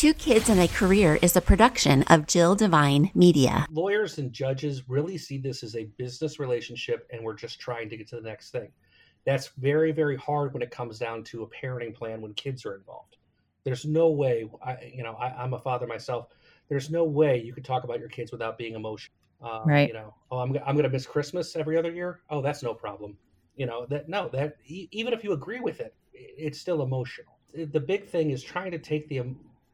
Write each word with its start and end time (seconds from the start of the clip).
Two 0.00 0.14
Kids 0.14 0.48
and 0.48 0.58
a 0.58 0.66
Career 0.66 1.18
is 1.20 1.36
a 1.36 1.42
production 1.42 2.04
of 2.04 2.26
Jill 2.26 2.54
Devine 2.54 3.10
Media. 3.14 3.66
Lawyers 3.70 4.16
and 4.16 4.32
judges 4.32 4.88
really 4.88 5.18
see 5.18 5.36
this 5.36 5.62
as 5.62 5.76
a 5.76 5.90
business 5.98 6.40
relationship 6.40 7.06
and 7.12 7.22
we're 7.22 7.34
just 7.34 7.60
trying 7.60 7.90
to 7.90 7.98
get 7.98 8.08
to 8.08 8.16
the 8.16 8.22
next 8.22 8.50
thing. 8.50 8.70
That's 9.26 9.48
very, 9.58 9.92
very 9.92 10.16
hard 10.16 10.54
when 10.54 10.62
it 10.62 10.70
comes 10.70 10.98
down 10.98 11.22
to 11.24 11.42
a 11.42 11.46
parenting 11.48 11.94
plan 11.94 12.22
when 12.22 12.32
kids 12.32 12.64
are 12.64 12.76
involved. 12.76 13.18
There's 13.62 13.84
no 13.84 14.08
way, 14.08 14.50
I, 14.64 14.90
you 14.90 15.02
know, 15.02 15.16
I, 15.16 15.44
am 15.44 15.52
a 15.52 15.58
father 15.58 15.86
myself. 15.86 16.28
There's 16.70 16.88
no 16.88 17.04
way 17.04 17.38
you 17.38 17.52
could 17.52 17.66
talk 17.66 17.84
about 17.84 18.00
your 18.00 18.08
kids 18.08 18.32
without 18.32 18.56
being 18.56 18.76
emotional. 18.76 19.14
Um, 19.42 19.68
right. 19.68 19.86
You 19.86 19.92
know, 19.92 20.14
oh, 20.30 20.38
I'm, 20.38 20.56
I'm 20.64 20.76
going 20.76 20.84
to 20.84 20.88
miss 20.88 21.04
Christmas 21.04 21.56
every 21.56 21.76
other 21.76 21.92
year. 21.92 22.20
Oh, 22.30 22.40
that's 22.40 22.62
no 22.62 22.72
problem. 22.72 23.18
You 23.54 23.66
know, 23.66 23.84
that 23.90 24.08
no, 24.08 24.30
that 24.30 24.56
even 24.64 25.12
if 25.12 25.22
you 25.22 25.34
agree 25.34 25.60
with 25.60 25.80
it, 25.80 25.94
it's 26.14 26.58
still 26.58 26.80
emotional. 26.80 27.36
The 27.52 27.80
big 27.80 28.06
thing 28.06 28.30
is 28.30 28.42
trying 28.42 28.70
to 28.70 28.78
take 28.78 29.06
the 29.10 29.18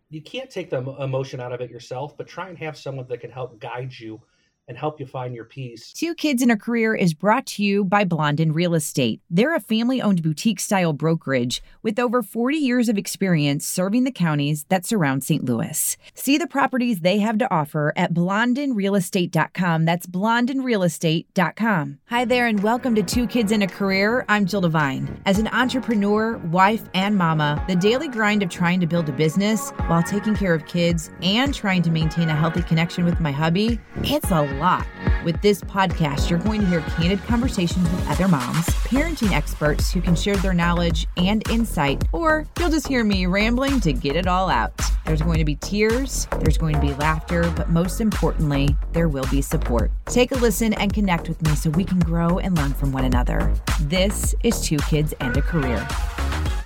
you 0.09 0.23
can't 0.23 0.51
take 0.51 0.71
the 0.71 0.79
emotion 1.01 1.41
out 1.41 1.53
of 1.53 1.61
it 1.61 1.71
yourself, 1.71 2.17
but 2.17 2.29
try 2.29 2.49
and 2.49 2.59
have 2.59 2.77
someone 2.77 3.07
that 3.09 3.21
can 3.21 3.31
help 3.31 3.59
guide 3.59 3.93
you 3.99 4.21
and 4.69 4.77
help 4.77 4.99
you 4.99 5.07
find 5.07 5.35
your 5.35 5.45
peace. 5.45 5.93
Two 5.93 6.15
Kids 6.15 6.43
in 6.43 6.51
a 6.51 6.57
Career 6.57 6.95
is 6.95 7.15
brought 7.15 7.47
to 7.47 7.63
you 7.63 7.85
by 7.85 8.05
Blondin 8.05 8.53
Real 8.53 8.75
Estate. 8.75 9.21
They're 9.31 9.55
a 9.55 9.61
family 9.61 10.03
owned 10.03 10.23
boutique 10.23 10.61
style 10.61 10.93
brokerage 10.93 11.63
with 11.83 11.99
over 11.99 12.23
40 12.23 12.57
years 12.57 12.89
of 12.89 12.99
experience 12.99 13.65
serving 13.65 14.05
the 14.05 14.11
counties 14.11 14.65
that 14.69 14.85
surround 14.85 15.23
St. 15.23 15.45
Louis. 15.45 15.97
See 16.15 16.37
the 16.37 16.47
properties 16.47 17.01
they 17.01 17.19
have 17.19 17.39
to 17.39 17.53
offer 17.53 17.93
at 17.97 18.13
blondinrealestate.com. 18.13 19.85
That's 19.85 20.07
blondinrealestate.com. 20.07 21.99
Hi 22.07 22.25
there, 22.25 22.47
and 22.47 22.63
welcome 22.63 22.95
to 22.97 23.03
Two 23.03 23.27
Kids 23.27 23.53
in 23.53 23.63
a 23.63 23.69
Career. 23.69 24.25
I'm 24.29 24.47
Jill 24.47 24.63
Devine. 24.63 25.21
As 25.27 25.39
an 25.39 25.49
entrepreneur, 25.49 26.39
wife, 26.39 26.83
and 26.95 27.17
mama, 27.17 27.63
the 27.69 27.77
daily 27.77 28.09
grind 28.09 28.43
of 28.43 28.51
trying 28.51 28.81
to 28.81 28.87
build 28.87 29.09
a 29.09 29.13
business 29.13 29.71
while 29.87 30.03
taking 30.03 30.35
care 30.35 30.55
of 30.55 30.67
kids 30.67 31.11
and 31.23 31.55
trying 31.55 31.83
to 31.83 31.91
maintain 31.91 32.29
a 32.29 32.35
healthy 32.35 32.63
connection 32.63 33.05
with 33.05 33.21
my 33.21 33.31
hubby, 33.31 33.79
it's 33.99 34.31
a 34.31 34.56
lot. 34.57 34.87
With 35.25 35.41
this 35.43 35.61
podcast, 35.61 36.31
you're 36.31 36.39
going 36.39 36.61
to 36.61 36.67
hear 36.67 36.81
candid 36.81 37.21
conversations 37.25 37.91
with 37.91 38.09
other 38.09 38.29
moms, 38.29 38.67
parenting 38.87 39.33
experts 39.33 39.93
who 39.93 40.01
can 40.01 40.15
share 40.15 40.37
their 40.37 40.55
knowledge 40.55 41.07
and 41.17 41.49
insight, 41.51 42.05
or 42.13 42.47
you'll 42.59 42.71
just 42.71 42.87
hear 42.87 43.05
me 43.05 43.27
rambling 43.27 43.81
to 43.81 43.93
get 43.93 44.17
it 44.17 44.27
all 44.27 44.49
out. 44.49 44.73
There's 45.05 45.23
going 45.23 45.39
to 45.39 45.45
be 45.45 45.57
tears, 45.57 46.27
there's 46.39 46.59
going 46.59 46.75
to 46.75 46.81
be 46.81 46.95
laughter, 46.95 47.51
but 47.57 47.71
most 47.71 48.01
importantly, 48.01 48.77
there 48.93 49.09
will 49.09 49.27
be 49.31 49.43
support. 49.43 49.91
Take 50.07 50.33
a 50.33 50.37
listen 50.37 50.73
and 50.75 50.93
connect 50.93 51.29
with 51.29 51.41
me 51.43 51.55
so 51.55 51.71
we 51.71 51.85
can 51.85 51.99
grow 52.01 52.39
and 52.39 52.57
learn 52.57 52.75
from 52.75 52.93
one 52.93 53.05
another. 53.05 53.55
This 53.83 54.35
is 54.43 54.61
Two 54.61 54.79
Kids 54.79 55.15
and 55.21 55.37
a 55.37 55.43
Career. 55.43 55.87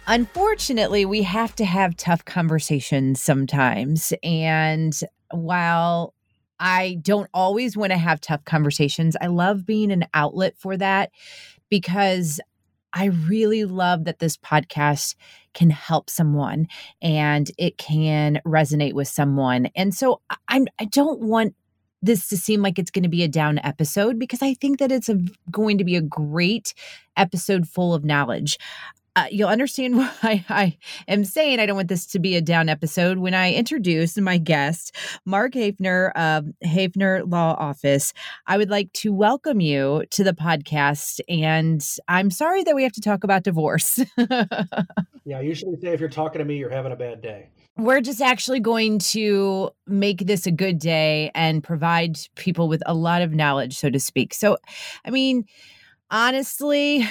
Unfortunately, 0.06 1.04
we 1.04 1.22
have 1.22 1.54
to 1.54 1.64
have 1.64 1.96
tough 1.96 2.24
conversations 2.24 3.22
sometimes. 3.22 4.12
And 4.22 4.98
while 5.30 6.14
I 6.60 6.98
don't 7.00 7.28
always 7.34 7.76
want 7.76 7.92
to 7.92 7.98
have 7.98 8.20
tough 8.20 8.44
conversations. 8.44 9.16
I 9.20 9.26
love 9.26 9.66
being 9.66 9.90
an 9.90 10.04
outlet 10.14 10.54
for 10.58 10.76
that 10.76 11.10
because 11.70 12.38
I 12.92 13.06
really 13.06 13.64
love 13.64 14.04
that 14.04 14.18
this 14.18 14.36
podcast 14.36 15.14
can 15.54 15.70
help 15.70 16.10
someone 16.10 16.66
and 17.00 17.50
it 17.56 17.78
can 17.78 18.40
resonate 18.46 18.92
with 18.92 19.08
someone. 19.08 19.68
And 19.74 19.94
so 19.94 20.20
I'm 20.48 20.66
I 20.78 20.84
don't 20.84 21.20
want 21.20 21.54
this 22.02 22.28
to 22.28 22.36
seem 22.36 22.62
like 22.62 22.78
it's 22.78 22.90
going 22.90 23.02
to 23.02 23.08
be 23.10 23.22
a 23.22 23.28
down 23.28 23.58
episode 23.62 24.18
because 24.18 24.42
I 24.42 24.54
think 24.54 24.78
that 24.78 24.90
it's 24.90 25.08
a, 25.08 25.18
going 25.50 25.78
to 25.78 25.84
be 25.84 25.96
a 25.96 26.00
great 26.00 26.72
episode 27.16 27.68
full 27.68 27.92
of 27.94 28.04
knowledge 28.04 28.58
uh, 29.20 29.26
you'll 29.30 29.48
understand 29.48 29.96
why 29.98 30.44
I 30.48 30.78
am 31.06 31.24
saying 31.24 31.60
I 31.60 31.66
don't 31.66 31.76
want 31.76 31.88
this 31.88 32.06
to 32.06 32.18
be 32.18 32.36
a 32.36 32.40
down 32.40 32.68
episode 32.68 33.18
when 33.18 33.34
I 33.34 33.52
introduce 33.52 34.16
my 34.16 34.38
guest, 34.38 34.96
Mark 35.26 35.52
Hafner 35.52 36.12
of 36.12 36.46
Hafner 36.64 37.30
Law 37.30 37.54
Office. 37.58 38.12
I 38.46 38.56
would 38.56 38.70
like 38.70 38.92
to 38.94 39.12
welcome 39.12 39.60
you 39.60 40.04
to 40.10 40.24
the 40.24 40.32
podcast, 40.32 41.20
and 41.28 41.86
I'm 42.08 42.30
sorry 42.30 42.64
that 42.64 42.74
we 42.74 42.82
have 42.82 42.92
to 42.92 43.00
talk 43.00 43.22
about 43.22 43.42
divorce. 43.42 43.98
yeah, 44.18 45.38
I 45.38 45.40
usually 45.40 45.78
say 45.80 45.88
if 45.88 46.00
you're 46.00 46.08
talking 46.08 46.38
to 46.38 46.44
me, 46.44 46.56
you're 46.56 46.70
having 46.70 46.92
a 46.92 46.96
bad 46.96 47.20
day. 47.20 47.50
We're 47.76 48.00
just 48.00 48.20
actually 48.20 48.60
going 48.60 48.98
to 48.98 49.70
make 49.86 50.26
this 50.26 50.46
a 50.46 50.50
good 50.50 50.78
day 50.78 51.30
and 51.34 51.62
provide 51.62 52.18
people 52.36 52.68
with 52.68 52.82
a 52.86 52.94
lot 52.94 53.22
of 53.22 53.32
knowledge, 53.32 53.76
so 53.76 53.90
to 53.90 54.00
speak. 54.00 54.34
So, 54.34 54.56
I 55.04 55.10
mean, 55.10 55.44
Honestly, 56.12 57.06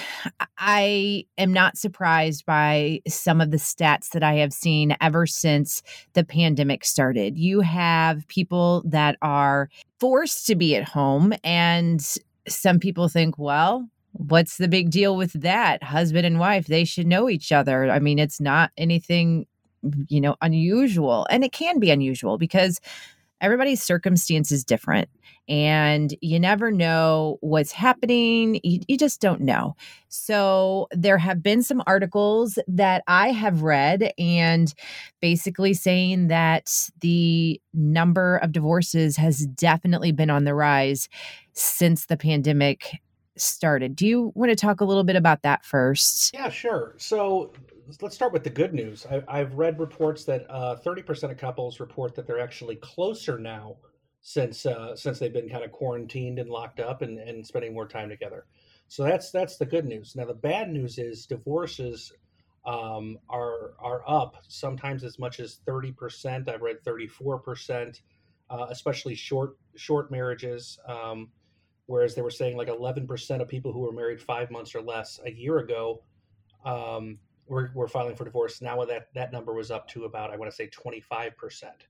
I 0.58 1.24
am 1.38 1.54
not 1.54 1.78
surprised 1.78 2.44
by 2.44 3.00
some 3.08 3.40
of 3.40 3.50
the 3.50 3.56
stats 3.56 4.10
that 4.10 4.22
I 4.22 4.34
have 4.34 4.52
seen 4.52 4.94
ever 5.00 5.26
since 5.26 5.82
the 6.12 6.22
pandemic 6.22 6.84
started. 6.84 7.38
You 7.38 7.62
have 7.62 8.28
people 8.28 8.82
that 8.84 9.16
are 9.22 9.70
forced 10.00 10.46
to 10.48 10.54
be 10.54 10.76
at 10.76 10.86
home, 10.86 11.32
and 11.42 12.06
some 12.46 12.78
people 12.78 13.08
think, 13.08 13.38
well, 13.38 13.88
what's 14.12 14.58
the 14.58 14.68
big 14.68 14.90
deal 14.90 15.16
with 15.16 15.32
that? 15.32 15.82
Husband 15.82 16.26
and 16.26 16.38
wife, 16.38 16.66
they 16.66 16.84
should 16.84 17.06
know 17.06 17.30
each 17.30 17.52
other. 17.52 17.90
I 17.90 18.00
mean, 18.00 18.18
it's 18.18 18.40
not 18.40 18.70
anything, 18.76 19.46
you 20.08 20.20
know, 20.20 20.36
unusual. 20.42 21.26
And 21.30 21.42
it 21.42 21.52
can 21.52 21.78
be 21.78 21.90
unusual 21.90 22.36
because 22.36 22.80
everybody's 23.40 23.82
circumstance 23.82 24.52
is 24.52 24.64
different 24.64 25.08
and 25.48 26.14
you 26.20 26.38
never 26.38 26.70
know 26.70 27.38
what's 27.40 27.72
happening. 27.72 28.60
You, 28.62 28.80
you, 28.86 28.96
just 28.96 29.20
don't 29.20 29.40
know. 29.40 29.74
So, 30.08 30.86
there 30.92 31.18
have 31.18 31.42
been 31.42 31.62
some 31.62 31.82
articles 31.86 32.58
that 32.68 33.02
I 33.08 33.32
have 33.32 33.62
read 33.62 34.12
and 34.16 34.72
basically 35.20 35.74
saying 35.74 36.28
that 36.28 36.90
the 37.00 37.60
number 37.74 38.36
of 38.36 38.52
divorces 38.52 39.16
has 39.16 39.46
definitely 39.46 40.12
been 40.12 40.30
on 40.30 40.44
the 40.44 40.54
rise 40.54 41.08
since 41.52 42.06
the 42.06 42.16
pandemic 42.16 43.00
started. 43.36 43.96
Do 43.96 44.06
you 44.06 44.32
want 44.34 44.50
to 44.50 44.56
talk 44.56 44.80
a 44.80 44.84
little 44.84 45.04
bit 45.04 45.16
about 45.16 45.42
that 45.42 45.64
first? 45.64 46.32
Yeah, 46.32 46.50
sure. 46.50 46.94
So, 46.98 47.52
let's 48.00 48.14
start 48.14 48.32
with 48.32 48.44
the 48.44 48.50
good 48.50 48.74
news. 48.74 49.06
I, 49.28 49.38
have 49.38 49.54
read 49.54 49.78
reports 49.78 50.24
that 50.24 50.46
uh, 50.50 50.76
30% 50.84 51.30
of 51.30 51.36
couples 51.36 51.80
report 51.80 52.14
that 52.14 52.26
they're 52.26 52.40
actually 52.40 52.76
closer 52.76 53.38
now 53.38 53.76
since 54.22 54.66
uh, 54.66 54.94
since 54.94 55.18
they've 55.18 55.32
been 55.32 55.48
kind 55.48 55.64
of 55.64 55.72
quarantined 55.72 56.38
and 56.38 56.50
locked 56.50 56.78
up 56.78 57.02
and, 57.02 57.18
and 57.18 57.46
spending 57.46 57.72
more 57.72 57.88
time 57.88 58.08
together. 58.08 58.46
So 58.88 59.02
that's 59.04 59.30
that's 59.30 59.56
the 59.56 59.66
good 59.66 59.86
news. 59.86 60.14
Now 60.14 60.26
the 60.26 60.34
bad 60.34 60.70
news 60.70 60.98
is 60.98 61.26
divorces 61.26 62.12
um, 62.66 63.18
are 63.28 63.72
are 63.78 64.02
up 64.06 64.36
sometimes 64.48 65.04
as 65.04 65.18
much 65.18 65.40
as 65.40 65.60
thirty 65.64 65.92
percent. 65.92 66.48
I've 66.48 66.60
read 66.60 66.84
thirty 66.84 67.06
four 67.06 67.38
percent, 67.38 68.02
uh, 68.50 68.66
especially 68.68 69.14
short 69.14 69.56
short 69.76 70.10
marriages. 70.10 70.78
Um, 70.86 71.30
whereas 71.86 72.14
they 72.14 72.22
were 72.22 72.30
saying 72.30 72.56
like 72.56 72.68
eleven 72.68 73.06
percent 73.06 73.40
of 73.40 73.48
people 73.48 73.72
who 73.72 73.80
were 73.80 73.92
married 73.92 74.20
five 74.20 74.50
months 74.50 74.74
or 74.74 74.82
less 74.82 75.18
a 75.24 75.30
year 75.30 75.58
ago 75.58 76.02
um, 76.64 77.18
were, 77.50 77.70
were 77.74 77.88
filing 77.88 78.14
for 78.14 78.24
divorce. 78.24 78.62
Now 78.62 78.84
that 78.84 79.08
that 79.14 79.32
number 79.32 79.52
was 79.52 79.70
up 79.70 79.88
to 79.88 80.04
about 80.04 80.30
I 80.30 80.36
want 80.36 80.50
to 80.50 80.56
say 80.56 80.68
twenty 80.68 81.00
five 81.00 81.36
percent. 81.36 81.86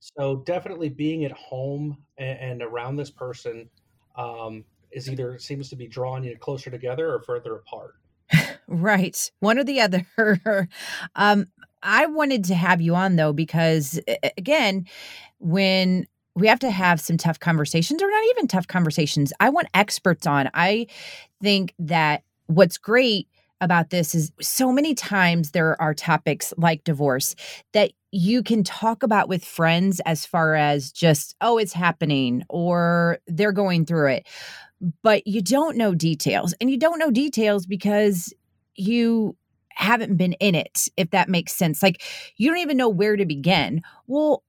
So 0.00 0.42
definitely 0.44 0.90
being 0.90 1.24
at 1.24 1.32
home 1.32 1.96
and, 2.18 2.38
and 2.38 2.62
around 2.62 2.96
this 2.96 3.10
person 3.10 3.70
um, 4.16 4.64
is 4.90 5.08
either 5.08 5.38
seems 5.38 5.70
to 5.70 5.76
be 5.76 5.86
drawing 5.86 6.24
you 6.24 6.36
closer 6.36 6.70
together 6.70 7.14
or 7.14 7.20
further 7.22 7.56
apart. 7.56 7.94
right, 8.66 9.30
one 9.40 9.58
or 9.58 9.64
the 9.64 9.80
other. 9.80 10.06
um, 11.14 11.46
I 11.82 12.06
wanted 12.06 12.44
to 12.44 12.54
have 12.54 12.80
you 12.80 12.94
on 12.94 13.16
though 13.16 13.32
because 13.32 14.00
again, 14.36 14.86
when 15.38 16.06
we 16.34 16.48
have 16.48 16.58
to 16.60 16.70
have 16.70 17.00
some 17.00 17.16
tough 17.16 17.40
conversations 17.40 18.02
or 18.02 18.10
not 18.10 18.24
even 18.30 18.46
tough 18.46 18.68
conversations. 18.68 19.32
I 19.40 19.48
want 19.48 19.68
experts 19.72 20.26
on. 20.26 20.50
I 20.52 20.86
think 21.40 21.72
that 21.78 22.24
what's 22.46 22.76
great 22.76 23.26
about 23.60 23.90
this 23.90 24.14
is 24.14 24.32
so 24.40 24.70
many 24.70 24.94
times 24.94 25.50
there 25.50 25.80
are 25.80 25.94
topics 25.94 26.52
like 26.56 26.84
divorce 26.84 27.34
that 27.72 27.92
you 28.12 28.42
can 28.42 28.62
talk 28.62 29.02
about 29.02 29.28
with 29.28 29.44
friends 29.44 30.00
as 30.06 30.26
far 30.26 30.54
as 30.54 30.92
just, 30.92 31.34
oh, 31.40 31.58
it's 31.58 31.72
happening 31.72 32.42
or 32.48 33.18
they're 33.26 33.52
going 33.52 33.84
through 33.84 34.08
it. 34.08 34.26
But 35.02 35.26
you 35.26 35.40
don't 35.40 35.76
know 35.76 35.94
details. 35.94 36.54
And 36.60 36.70
you 36.70 36.78
don't 36.78 36.98
know 36.98 37.10
details 37.10 37.66
because 37.66 38.32
you 38.74 39.36
haven't 39.70 40.16
been 40.16 40.32
in 40.34 40.54
it, 40.54 40.88
if 40.96 41.10
that 41.10 41.28
makes 41.28 41.54
sense. 41.54 41.82
Like 41.82 42.02
you 42.36 42.48
don't 42.50 42.60
even 42.60 42.76
know 42.76 42.88
where 42.88 43.16
to 43.16 43.26
begin. 43.26 43.82
Well, 44.06 44.42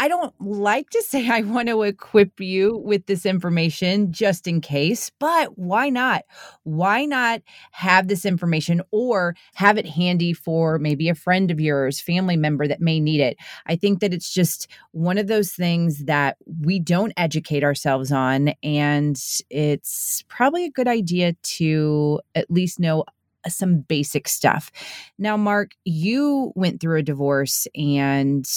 I 0.00 0.08
don't 0.08 0.34
like 0.40 0.90
to 0.90 1.02
say 1.06 1.28
I 1.28 1.42
want 1.42 1.68
to 1.68 1.82
equip 1.82 2.40
you 2.40 2.76
with 2.78 3.06
this 3.06 3.26
information 3.26 4.12
just 4.12 4.46
in 4.46 4.60
case, 4.60 5.10
but 5.18 5.58
why 5.58 5.90
not? 5.90 6.24
Why 6.64 7.04
not 7.04 7.42
have 7.72 8.08
this 8.08 8.24
information 8.24 8.82
or 8.90 9.34
have 9.54 9.78
it 9.78 9.86
handy 9.86 10.32
for 10.32 10.78
maybe 10.78 11.08
a 11.08 11.14
friend 11.14 11.50
of 11.50 11.60
yours, 11.60 12.00
family 12.00 12.36
member 12.36 12.66
that 12.68 12.80
may 12.80 13.00
need 13.00 13.20
it? 13.20 13.36
I 13.66 13.76
think 13.76 14.00
that 14.00 14.14
it's 14.14 14.32
just 14.32 14.68
one 14.92 15.18
of 15.18 15.26
those 15.26 15.52
things 15.52 16.04
that 16.04 16.36
we 16.60 16.78
don't 16.78 17.12
educate 17.16 17.64
ourselves 17.64 18.12
on. 18.12 18.52
And 18.62 19.20
it's 19.50 20.24
probably 20.28 20.64
a 20.64 20.70
good 20.70 20.88
idea 20.88 21.34
to 21.42 22.20
at 22.34 22.50
least 22.50 22.78
know 22.78 23.04
uh, 23.44 23.50
some 23.50 23.78
basic 23.80 24.28
stuff. 24.28 24.70
Now, 25.18 25.36
Mark, 25.36 25.72
you 25.84 26.52
went 26.56 26.80
through 26.80 26.98
a 26.98 27.02
divorce 27.02 27.66
and 27.74 28.48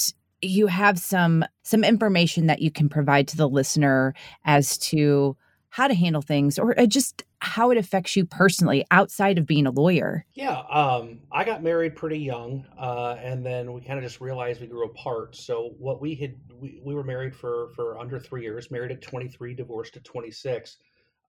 you 0.42 0.66
have 0.66 0.98
some 0.98 1.44
some 1.62 1.84
information 1.84 2.46
that 2.46 2.60
you 2.60 2.70
can 2.70 2.88
provide 2.88 3.28
to 3.28 3.36
the 3.36 3.48
listener 3.48 4.14
as 4.44 4.76
to 4.76 5.36
how 5.70 5.88
to 5.88 5.94
handle 5.94 6.20
things 6.20 6.58
or 6.58 6.78
uh, 6.78 6.84
just 6.84 7.22
how 7.40 7.70
it 7.70 7.78
affects 7.78 8.14
you 8.14 8.26
personally 8.26 8.84
outside 8.90 9.38
of 9.38 9.46
being 9.46 9.66
a 9.66 9.70
lawyer. 9.70 10.26
Yeah, 10.34 10.58
um, 10.70 11.20
I 11.32 11.44
got 11.44 11.62
married 11.62 11.96
pretty 11.96 12.18
young, 12.18 12.66
uh, 12.78 13.16
and 13.22 13.44
then 13.44 13.72
we 13.72 13.80
kind 13.80 13.98
of 13.98 14.04
just 14.04 14.20
realized 14.20 14.60
we 14.60 14.66
grew 14.66 14.84
apart. 14.84 15.34
So 15.34 15.74
what 15.78 16.00
we 16.00 16.14
had, 16.14 16.34
we, 16.60 16.82
we 16.84 16.94
were 16.94 17.02
married 17.02 17.34
for 17.34 17.70
for 17.74 17.98
under 17.98 18.18
three 18.18 18.42
years, 18.42 18.70
married 18.70 18.92
at 18.92 19.00
23, 19.00 19.54
divorced 19.54 19.96
at 19.96 20.04
26. 20.04 20.76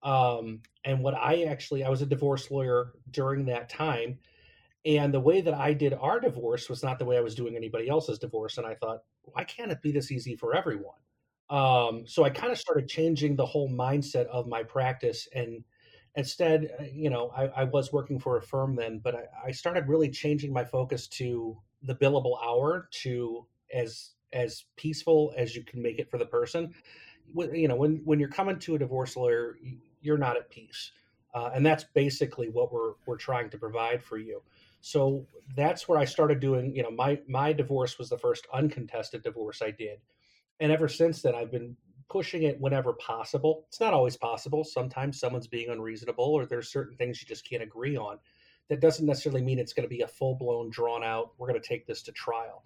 Um, 0.04 0.60
and 0.84 1.02
what 1.02 1.14
I 1.14 1.44
actually, 1.44 1.86
I 1.86 1.90
was 1.90 2.02
a 2.02 2.06
divorce 2.06 2.52
lawyer 2.52 2.92
during 3.12 3.46
that 3.46 3.70
time, 3.70 4.20
and 4.86 5.14
the 5.14 5.20
way 5.20 5.42
that 5.42 5.54
I 5.54 5.74
did 5.74 5.94
our 5.94 6.20
divorce 6.20 6.70
was 6.70 6.84
not 6.84 7.00
the 7.00 7.06
way 7.06 7.18
I 7.18 7.22
was 7.22 7.36
doing 7.36 7.56
anybody 7.56 7.90
else's 7.90 8.20
divorce. 8.20 8.58
And 8.58 8.68
I 8.68 8.76
thought, 8.76 9.04
why 9.24 9.44
can't 9.44 9.72
it 9.72 9.82
be 9.82 9.92
this 9.92 10.12
easy 10.12 10.36
for 10.36 10.56
everyone? 10.56 10.98
Um, 11.50 12.04
so 12.06 12.24
I 12.24 12.30
kind 12.30 12.52
of 12.52 12.58
started 12.58 12.88
changing 12.88 13.36
the 13.36 13.46
whole 13.46 13.70
mindset 13.70 14.26
of 14.28 14.48
my 14.48 14.64
practice 14.64 15.28
and 15.34 15.64
instead, 16.16 16.72
uh, 16.80 16.84
you 16.92 17.10
know, 17.10 17.32
I, 17.36 17.46
I 17.48 17.64
was 17.64 17.92
working 17.92 18.20
for 18.20 18.38
a 18.38 18.42
firm 18.42 18.76
then, 18.76 19.00
but 19.00 19.16
I, 19.16 19.48
I 19.48 19.52
started 19.52 19.88
really 19.88 20.10
changing 20.10 20.54
my 20.54 20.64
focus 20.64 21.08
to 21.08 21.58
the 21.84 21.96
billable 21.96 22.38
hour 22.44 22.88
to 23.04 23.46
as 23.74 24.12
as 24.32 24.66
peaceful 24.76 25.34
as 25.38 25.56
you 25.56 25.64
can 25.64 25.82
make 25.82 26.00
it 26.00 26.10
for 26.10 26.18
the 26.18 26.26
person. 26.26 26.74
You 27.36 27.68
know, 27.68 27.76
when 27.76 28.02
when 28.06 28.20
you're 28.20 28.30
coming 28.30 28.60
to 28.60 28.76
a 28.76 28.80
divorce 28.80 29.16
lawyer, 29.16 29.58
you're 30.02 30.18
not 30.18 30.38
at 30.38 30.50
peace, 30.50 30.92
uh, 31.34 31.52
and 31.54 31.66
that's 31.66 31.84
basically 31.84 32.50
what 32.50 32.72
we're 32.72 32.94
we're 33.06 33.18
trying 33.18 33.50
to 33.50 33.58
provide 33.58 34.04
for 34.04 34.18
you. 34.18 34.42
So 34.86 35.26
that's 35.56 35.88
where 35.88 35.98
I 35.98 36.04
started 36.04 36.42
doing. 36.42 36.76
You 36.76 36.84
know, 36.84 36.92
my 36.92 37.18
my 37.26 37.54
divorce 37.54 37.98
was 37.98 38.10
the 38.10 38.18
first 38.18 38.46
uncontested 38.54 39.24
divorce 39.24 39.62
I 39.62 39.72
did, 39.72 40.00
and 40.60 40.74
ever 40.74 40.90
since 40.90 41.22
then 41.22 41.36
i've 41.36 41.52
been 41.52 41.78
pushing 42.10 42.44
it 42.44 42.60
whenever 42.60 42.92
possible. 42.92 43.64
It's 43.70 43.80
not 43.80 43.94
always 43.94 44.18
possible. 44.18 44.66
Sometimes 44.66 45.22
someone's 45.22 45.48
being 45.48 45.70
unreasonable 45.70 46.26
or 46.26 46.46
there's 46.46 46.70
certain 46.70 46.98
things 46.98 47.22
you 47.22 47.28
just 47.28 47.50
can't 47.50 47.64
agree 47.64 47.96
on. 47.96 48.20
That 48.68 48.82
doesn't 48.82 49.06
necessarily 49.06 49.42
mean 49.42 49.58
it's 49.58 49.72
going 49.72 49.88
to 49.88 49.96
be 49.96 50.02
a 50.02 50.08
full-blown 50.08 50.70
drawn 50.70 51.02
out 51.02 51.32
we're 51.38 51.48
going 51.48 51.62
to 51.62 51.68
take 51.68 51.88
this 51.88 52.02
to 52.04 52.12
trial. 52.12 52.66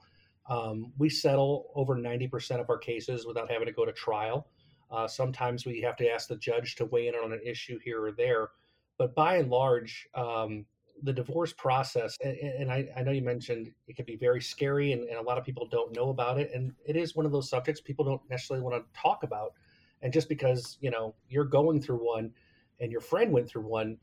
Um, 0.49 0.91
we 0.97 1.07
settle 1.07 1.69
over 1.75 1.95
90% 1.95 2.59
of 2.59 2.69
our 2.71 2.79
cases 2.79 3.27
without 3.27 3.51
having 3.51 3.67
to 3.67 3.73
go 3.73 3.85
to 3.85 3.93
trial. 3.93 4.47
Uh, 4.89 5.07
sometimes 5.07 5.67
we 5.67 5.81
have 5.81 5.95
to 5.97 6.09
ask 6.09 6.27
the 6.27 6.35
judge 6.35 6.75
to 6.77 6.85
weigh 6.85 7.07
in 7.07 7.13
on 7.13 7.31
an 7.31 7.41
issue 7.45 7.77
here 7.85 8.03
or 8.03 8.11
there. 8.11 8.49
But 8.97 9.13
by 9.13 9.37
and 9.37 9.51
large 9.51 10.07
um, 10.15 10.65
the 11.03 11.13
divorce 11.13 11.53
process, 11.53 12.17
and, 12.23 12.37
and 12.37 12.71
I, 12.71 12.87
I, 12.95 13.03
know 13.03 13.11
you 13.11 13.21
mentioned 13.21 13.71
it 13.87 13.95
can 13.95 14.05
be 14.05 14.15
very 14.15 14.41
scary, 14.41 14.93
and, 14.93 15.03
and, 15.03 15.17
a 15.17 15.21
lot 15.21 15.37
of 15.37 15.43
people 15.43 15.67
don't 15.67 15.95
know 15.95 16.09
about 16.09 16.39
it, 16.39 16.51
and 16.53 16.73
it 16.85 16.95
is 16.95 17.15
one 17.15 17.25
of 17.25 17.31
those 17.31 17.49
subjects 17.49 17.81
people 17.81 18.03
don't 18.03 18.21
necessarily 18.29 18.63
want 18.63 18.75
to 18.75 18.99
talk 18.99 19.23
about. 19.23 19.53
And 20.01 20.13
just 20.13 20.29
because 20.29 20.77
you 20.81 20.91
know 20.91 21.15
you're 21.29 21.45
going 21.45 21.81
through 21.81 21.97
one, 21.97 22.31
and 22.79 22.91
your 22.91 23.01
friend 23.01 23.31
went 23.31 23.49
through 23.49 23.63
one, 23.63 23.97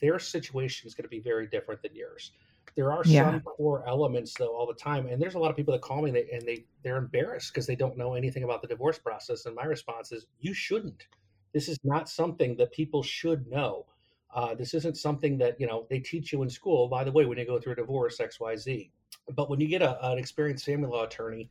their 0.00 0.18
situation 0.18 0.86
is 0.86 0.94
going 0.94 1.04
to 1.04 1.08
be 1.08 1.20
very 1.20 1.46
different 1.46 1.82
than 1.82 1.94
yours. 1.94 2.32
There 2.76 2.92
are 2.92 3.02
yeah. 3.04 3.30
some 3.30 3.40
core 3.40 3.84
elements 3.86 4.34
though 4.34 4.54
all 4.56 4.66
the 4.66 4.74
time, 4.74 5.06
and 5.06 5.20
there's 5.20 5.34
a 5.34 5.38
lot 5.38 5.50
of 5.50 5.56
people 5.56 5.72
that 5.72 5.82
call 5.82 6.02
me 6.02 6.10
and 6.10 6.42
they 6.46 6.64
they're 6.82 6.98
embarrassed 6.98 7.52
because 7.52 7.66
they 7.66 7.76
don't 7.76 7.96
know 7.96 8.14
anything 8.14 8.44
about 8.44 8.62
the 8.62 8.68
divorce 8.68 8.98
process. 8.98 9.46
And 9.46 9.54
my 9.54 9.64
response 9.64 10.12
is, 10.12 10.26
you 10.40 10.54
shouldn't. 10.54 11.06
This 11.52 11.68
is 11.68 11.78
not 11.82 12.08
something 12.08 12.56
that 12.56 12.72
people 12.72 13.02
should 13.02 13.46
know 13.48 13.86
uh, 14.34 14.54
this 14.54 14.74
isn't 14.74 14.96
something 14.96 15.38
that 15.38 15.60
you 15.60 15.66
know 15.66 15.86
they 15.88 16.00
teach 16.00 16.32
you 16.32 16.42
in 16.42 16.50
school. 16.50 16.88
By 16.88 17.04
the 17.04 17.12
way, 17.12 17.24
when 17.24 17.38
you 17.38 17.46
go 17.46 17.58
through 17.58 17.72
a 17.72 17.76
divorce, 17.76 18.20
X, 18.20 18.38
Y, 18.40 18.56
Z. 18.56 18.90
But 19.34 19.50
when 19.50 19.60
you 19.60 19.68
get 19.68 19.82
a, 19.82 20.10
an 20.10 20.18
experienced 20.18 20.64
family 20.64 20.88
law 20.88 21.04
attorney, 21.04 21.48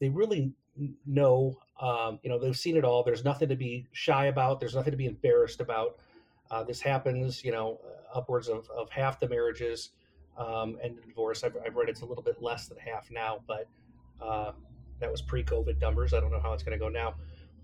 they 0.00 0.08
really 0.08 0.52
know. 1.06 1.58
Um, 1.80 2.18
you 2.22 2.30
know, 2.30 2.38
they've 2.38 2.56
seen 2.56 2.76
it 2.76 2.84
all. 2.84 3.02
There's 3.02 3.24
nothing 3.24 3.48
to 3.48 3.56
be 3.56 3.86
shy 3.92 4.26
about. 4.26 4.60
There's 4.60 4.74
nothing 4.74 4.92
to 4.92 4.96
be 4.96 5.06
embarrassed 5.06 5.60
about. 5.60 5.98
Uh, 6.50 6.62
this 6.62 6.80
happens, 6.80 7.44
you 7.44 7.52
know, 7.52 7.80
upwards 8.14 8.48
of, 8.48 8.68
of 8.70 8.88
half 8.88 9.18
the 9.18 9.28
marriages 9.28 9.90
um, 10.38 10.78
and 10.82 10.96
divorce. 11.06 11.44
I've, 11.44 11.56
I've, 11.64 11.74
read 11.76 11.88
it's 11.88 12.02
a 12.02 12.06
little 12.06 12.22
bit 12.22 12.40
less 12.40 12.68
than 12.68 12.78
half 12.78 13.10
now, 13.10 13.40
but 13.46 13.68
uh, 14.20 14.52
that 15.00 15.10
was 15.10 15.22
pre-COVID 15.22 15.80
numbers. 15.80 16.14
I 16.14 16.20
don't 16.20 16.30
know 16.30 16.40
how 16.40 16.52
it's 16.52 16.62
going 16.62 16.78
to 16.78 16.82
go 16.82 16.88
now, 16.88 17.14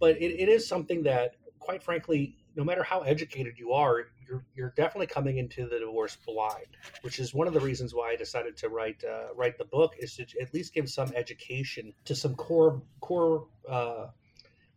but 0.01 0.17
it, 0.17 0.41
it 0.41 0.49
is 0.49 0.67
something 0.67 1.03
that, 1.05 1.37
quite 1.59 1.83
frankly, 1.83 2.37
no 2.57 2.65
matter 2.65 2.83
how 2.83 3.01
educated 3.01 3.59
you 3.59 3.73
are, 3.73 4.07
you're 4.29 4.45
you're 4.55 4.73
definitely 4.77 5.07
coming 5.07 5.39
into 5.39 5.69
the 5.69 5.79
divorce 5.79 6.17
blind, 6.27 6.77
which 7.03 7.19
is 7.19 7.35
one 7.35 7.47
of 7.47 7.55
the 7.55 7.61
reasons 7.61 7.95
why 7.95 8.11
I 8.11 8.17
decided 8.17 8.57
to 8.59 8.69
write 8.69 9.03
uh, 9.05 9.35
write 9.35 9.59
the 9.59 9.65
book 9.65 9.95
is 9.99 10.17
to 10.17 10.27
at 10.41 10.53
least 10.53 10.75
give 10.75 10.89
some 10.89 11.13
education 11.15 11.93
to 12.05 12.15
some 12.15 12.35
core 12.35 12.83
core 13.01 13.47
uh, 13.69 14.07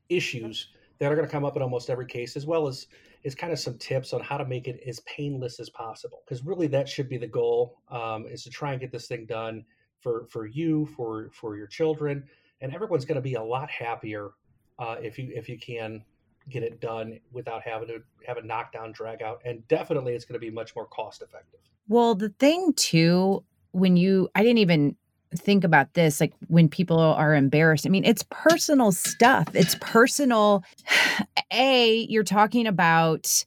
issues 0.10 0.69
that 1.00 1.12
are 1.12 1.16
going 1.16 1.27
to 1.27 1.31
come 1.31 1.45
up 1.45 1.56
in 1.56 1.62
almost 1.62 1.89
every 1.89 2.06
case, 2.06 2.36
as 2.36 2.45
well 2.45 2.68
as 2.68 2.88
is 3.24 3.36
kind 3.36 3.51
of 3.51 3.60
some 3.60 3.78
tips 3.78 4.13
on 4.13 4.21
how 4.21 4.38
to 4.38 4.45
make 4.45 4.68
it 4.68 4.80
as 4.88 5.00
painless 5.01 5.60
as 5.60 5.69
possible. 5.69 6.21
Because 6.25 6.45
really, 6.45 6.68
that 6.68 6.88
should 6.88 7.10
be 7.10 7.18
the 7.18 7.28
goal: 7.28 7.81
um, 7.89 8.25
is 8.28 8.44
to 8.44 8.50
try 8.50 8.71
and 8.71 8.80
get 8.80 8.92
this 8.92 9.07
thing 9.07 9.25
done 9.25 9.66
for 10.00 10.25
for 10.30 10.45
you, 10.45 10.86
for 10.95 11.30
for 11.33 11.57
your 11.57 11.68
children, 11.68 12.24
and 12.62 12.74
everyone's 12.74 13.06
going 13.06 13.16
to 13.16 13.21
be 13.21 13.36
a 13.36 13.44
lot 13.44 13.69
happier 13.69 14.31
uh, 14.80 14.95
if 15.01 15.18
you 15.19 15.31
if 15.36 15.50
you 15.50 15.57
can 15.57 16.04
get 16.50 16.63
it 16.63 16.80
done 16.80 17.19
without 17.31 17.62
having 17.62 17.88
to 17.88 18.01
have 18.27 18.38
a 18.38 18.42
knockdown 18.42 18.92
drag 18.92 19.21
out 19.21 19.42
and 19.45 19.68
definitely 19.68 20.13
it's 20.13 20.25
going 20.25 20.39
to 20.39 20.39
be 20.39 20.51
much 20.51 20.75
more 20.75 20.86
cost 20.86 21.21
effective. 21.21 21.59
Well 21.88 22.15
the 22.15 22.30
thing 22.30 22.74
too 22.74 23.44
when 23.71 23.97
you 23.97 24.30
i 24.36 24.42
didn't 24.42 24.59
even 24.59 24.95
think 25.36 25.63
about 25.63 25.94
this 25.95 26.21
like 26.21 26.33
when 26.47 26.69
people 26.69 26.97
are 27.00 27.36
embarrassed 27.36 27.86
i 27.86 27.89
mean 27.89 28.06
it's 28.06 28.24
personal 28.30 28.92
stuff. 28.92 29.47
It's 29.53 29.75
personal 29.81 30.63
a 31.51 32.06
you're 32.09 32.24
talking 32.24 32.68
about 32.68 33.44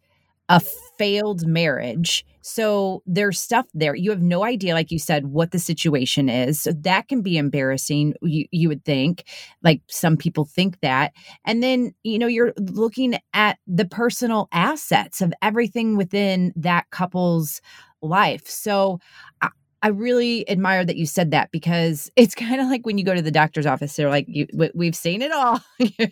a 0.49 0.61
failed 0.99 1.47
marriage 1.47 2.25
so 2.49 3.03
there's 3.05 3.39
stuff 3.39 3.67
there. 3.75 3.95
You 3.95 4.11
have 4.11 4.23
no 4.23 4.43
idea, 4.43 4.73
like 4.73 4.91
you 4.91 4.99
said, 4.99 5.27
what 5.27 5.51
the 5.51 5.59
situation 5.59 6.31
is. 6.31 6.61
So 6.61 6.73
that 6.73 7.07
can 7.07 7.21
be 7.21 7.37
embarrassing, 7.37 8.15
you, 8.23 8.47
you 8.51 8.69
would 8.69 8.85
think. 8.87 9.25
Like 9.63 9.83
some 9.89 10.17
people 10.17 10.47
think 10.47 10.81
that. 10.81 11.13
And 11.45 11.63
then, 11.63 11.95
you 12.05 12.19
know, 12.19 12.27
you're 12.27 12.55
looking 12.59 13.19
at 13.35 13.59
the 13.67 13.85
personal 13.85 14.49
assets 14.51 15.21
of 15.21 15.33
everything 15.43 15.97
within 15.99 16.53
that 16.57 16.89
couple's 16.91 17.61
life. 18.01 18.49
So 18.49 18.99
I, 19.43 19.51
I 19.83 19.89
really 19.89 20.49
admire 20.51 20.85
that 20.85 20.97
you 20.97 21.07
said 21.07 21.31
that 21.31 21.51
because 21.53 22.11
it's 22.17 22.35
kind 22.35 22.61
of 22.61 22.69
like 22.69 22.87
when 22.87 22.99
you 22.99 23.05
go 23.05 23.15
to 23.15 23.23
the 23.23 23.31
doctor's 23.31 23.67
office, 23.67 23.95
they're 23.95 24.09
like, 24.09 24.27
you, 24.29 24.47
"We've 24.75 24.97
seen 24.97 25.23
it 25.23 25.33
all. 25.33 25.61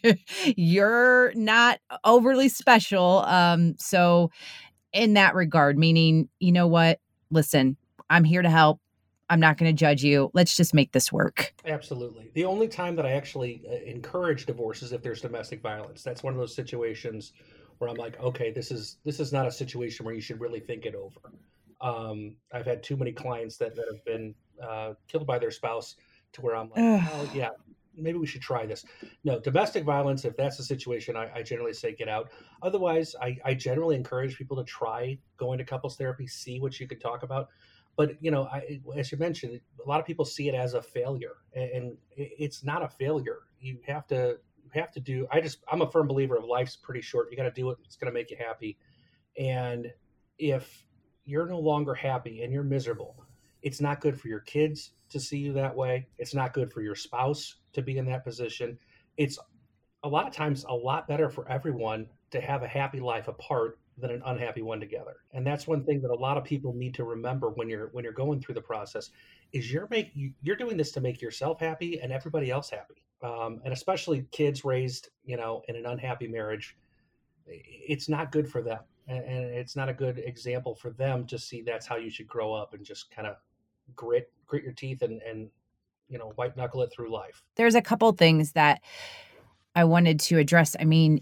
You're 0.57 1.33
not 1.35 1.79
overly 2.05 2.49
special." 2.49 3.25
Um, 3.27 3.75
so 3.79 4.31
in 4.97 5.15
that 5.15 5.35
regard, 5.35 5.79
meaning, 5.79 6.29
you 6.41 6.51
know 6.51 6.67
what? 6.67 7.01
Listen, 7.31 7.77
I'm 8.09 8.25
here 8.25 8.43
to 8.43 8.51
help. 8.51 8.81
I'm 9.29 9.41
not 9.41 9.59
going 9.59 9.71
to 9.71 9.79
judge 9.79 10.03
you. 10.03 10.31
Let's 10.35 10.57
just 10.57 10.73
make 10.73 10.93
this 10.93 11.13
work. 11.13 11.53
Absolutely. 11.67 12.31
The 12.35 12.45
only 12.45 12.69
time 12.69 12.97
that 12.97 13.05
I 13.05 13.13
actually 13.13 13.63
uh, 13.69 13.75
encourage 13.85 14.47
divorce 14.47 14.83
is 14.83 14.93
if 14.93 15.03
there's 15.03 15.21
domestic 15.21 15.61
violence. 15.61 16.03
That's 16.03 16.23
one 16.23 16.33
of 16.33 16.39
those 16.39 16.55
situations 16.55 17.33
where 17.79 17.91
I'm 17.91 17.97
like, 17.97 18.19
okay, 18.21 18.51
this 18.51 18.71
is 18.71 18.99
this 19.05 19.21
is 19.21 19.33
not 19.33 19.47
a 19.47 19.53
situation 19.53 20.07
where 20.07 20.15
you 20.15 20.21
should 20.21 20.41
really 20.41 20.61
think 20.61 20.87
it 20.87 20.95
over. 20.95 21.33
Um, 21.81 22.37
I've 22.55 22.65
had 22.65 22.83
too 22.83 22.97
many 22.97 23.13
clients 23.13 23.59
that, 23.59 23.77
that 23.77 23.85
have 23.93 24.03
been 24.05 24.35
uh, 24.63 24.95
killed 25.09 25.27
by 25.27 25.39
their 25.39 25.51
spouse 25.51 25.97
to 26.33 26.41
where 26.41 26.57
I'm 26.57 26.71
like, 26.71 27.03
oh 27.13 27.31
yeah, 27.35 27.51
maybe 27.97 28.19
we 28.19 28.27
should 28.27 28.43
try 28.43 28.67
this. 28.67 28.85
No, 29.25 29.41
domestic 29.41 29.85
violence, 29.85 30.25
if 30.25 30.37
that's 30.37 30.57
the 30.57 30.63
situation, 30.63 31.17
I, 31.17 31.31
I 31.35 31.43
generally 31.43 31.73
say 31.73 31.95
get 31.95 32.09
out. 32.09 32.31
Otherwise, 32.63 33.15
I, 33.21 33.37
I, 33.45 33.55
generally 33.55 33.97
encourage 33.97 34.37
people 34.37 34.57
to 34.57 34.65
try 34.65 35.19
going 35.37 35.59
to 35.59 35.65
couples 35.65 35.97
therapy, 35.97 36.27
see 36.27 36.61
what 36.61 36.79
you 36.79 36.87
can 36.87 36.99
talk 36.99 37.23
about. 37.23 37.49
But 37.97 38.23
you 38.23 38.31
know, 38.31 38.45
I, 38.45 38.81
as 38.97 39.11
you 39.11 39.19
mentioned, 39.19 39.61
a 39.85 39.89
lot 39.89 40.01
of 40.01 40.07
people 40.07 40.25
see 40.25 40.49
it 40.49 40.55
as 40.55 40.75
a 40.75 40.83
failure, 40.83 41.37
and 41.55 41.97
it's 42.15 42.63
not 42.63 42.83
a 42.83 42.89
failure. 42.89 43.39
You 43.59 43.79
have 43.87 44.07
to 44.09 44.39
have 44.75 44.93
to 44.93 45.01
do. 45.01 45.27
I 45.33 45.41
just 45.41 45.59
I'm 45.73 45.81
a 45.81 45.91
firm 45.91 46.07
believer 46.07 46.37
of 46.37 46.45
life's 46.45 46.77
pretty 46.77 47.01
short. 47.01 47.29
You 47.31 47.39
got 47.39 47.45
to 47.45 47.51
do 47.51 47.71
it. 47.71 47.79
It's 47.85 47.97
going 47.97 48.13
to 48.13 48.15
make 48.15 48.31
you 48.31 48.37
happy, 48.39 48.77
and 49.39 49.91
if 50.39 50.85
you're 51.25 51.47
no 51.47 51.59
longer 51.59 51.95
happy 51.95 52.43
and 52.43 52.53
you're 52.53 52.63
miserable, 52.63 53.26
it's 53.67 53.81
not 53.81 54.01
good 54.01 54.19
for 54.19 54.29
your 54.29 54.41
kids 54.41 54.93
to 55.09 55.19
see 55.19 55.39
you 55.39 55.53
that 55.53 55.75
way. 55.75 56.07
It's 56.19 56.35
not 56.35 56.55
good 56.55 56.73
for 56.73 56.83
your 56.83 56.95
spouse 56.95 57.57
to 57.73 57.83
be 57.83 57.99
in 57.99 58.07
that 58.07 58.23
position. 58.23 58.79
It's 59.17 59.41
a 60.05 60.09
lot 60.09 60.29
of 60.29 60.33
times 60.33 60.65
a 60.69 60.73
lot 60.73 61.09
better 61.09 61.29
for 61.29 61.49
everyone 61.49 62.07
to 62.31 62.41
have 62.41 62.63
a 62.63 62.69
happy 62.69 63.01
life 63.01 63.27
apart 63.27 63.81
than 63.99 64.13
an 64.13 64.23
unhappy 64.25 64.63
one 64.63 64.79
together. 64.79 65.17
And 65.33 65.45
that's 65.45 65.67
one 65.67 65.83
thing 65.83 66.01
that 66.03 66.13
a 66.13 66.15
lot 66.15 66.37
of 66.37 66.45
people 66.45 66.75
need 66.75 66.95
to 66.95 67.03
remember 67.03 67.51
when 67.51 67.69
you're 67.69 67.89
when 67.89 68.05
you're 68.05 68.13
going 68.13 68.41
through 68.41 68.55
the 68.55 68.61
process 68.61 69.11
is 69.53 69.73
you're 69.73 69.89
make 69.91 70.13
you're 70.15 70.55
doing 70.55 70.77
this 70.77 70.93
to 70.93 71.01
make 71.01 71.21
yourself 71.21 71.59
happy 71.59 71.99
and 72.01 72.13
everybody 72.13 72.53
else 72.53 72.71
happy. 72.71 73.03
Um, 73.21 73.61
and 73.65 73.73
especially 73.73 74.27
kids 74.31 74.65
raised, 74.65 75.09
you 75.25 75.37
know, 75.37 75.63
in 75.67 75.75
an 75.75 75.87
unhappy 75.87 76.29
marriage, 76.29 76.77
it's 77.49 78.09
not 78.09 78.31
good 78.31 78.49
for 78.49 78.63
them, 78.63 78.79
and 79.09 79.25
it's 79.25 79.75
not 79.75 79.89
a 79.89 79.95
good 79.95 80.19
example 80.19 80.77
for 80.77 80.91
them 80.91 81.27
to 81.27 81.37
see. 81.37 81.63
That's 81.63 81.87
how 81.87 81.97
you 81.97 82.11
should 82.11 82.29
grow 82.29 82.55
up 82.55 82.73
and 82.75 82.85
just 82.85 83.11
kind 83.11 83.27
of 83.27 83.37
grit 83.95 84.31
grit 84.47 84.65
your 84.65 84.73
teeth 84.73 85.03
and 85.03 85.21
and 85.23 85.49
you 86.09 86.19
know 86.19 86.33
white 86.37 86.57
knuckle 86.57 86.83
it 86.83 86.93
through 86.93 87.13
life. 87.13 87.43
There's 87.57 87.75
a 87.75 87.83
couple 87.83 88.11
things 88.13 88.53
that 88.53 88.81
I 89.75 89.85
wanted 89.85 90.21
to 90.21 90.39
address. 90.39 90.75
I 90.79 90.85
mean, 90.85 91.21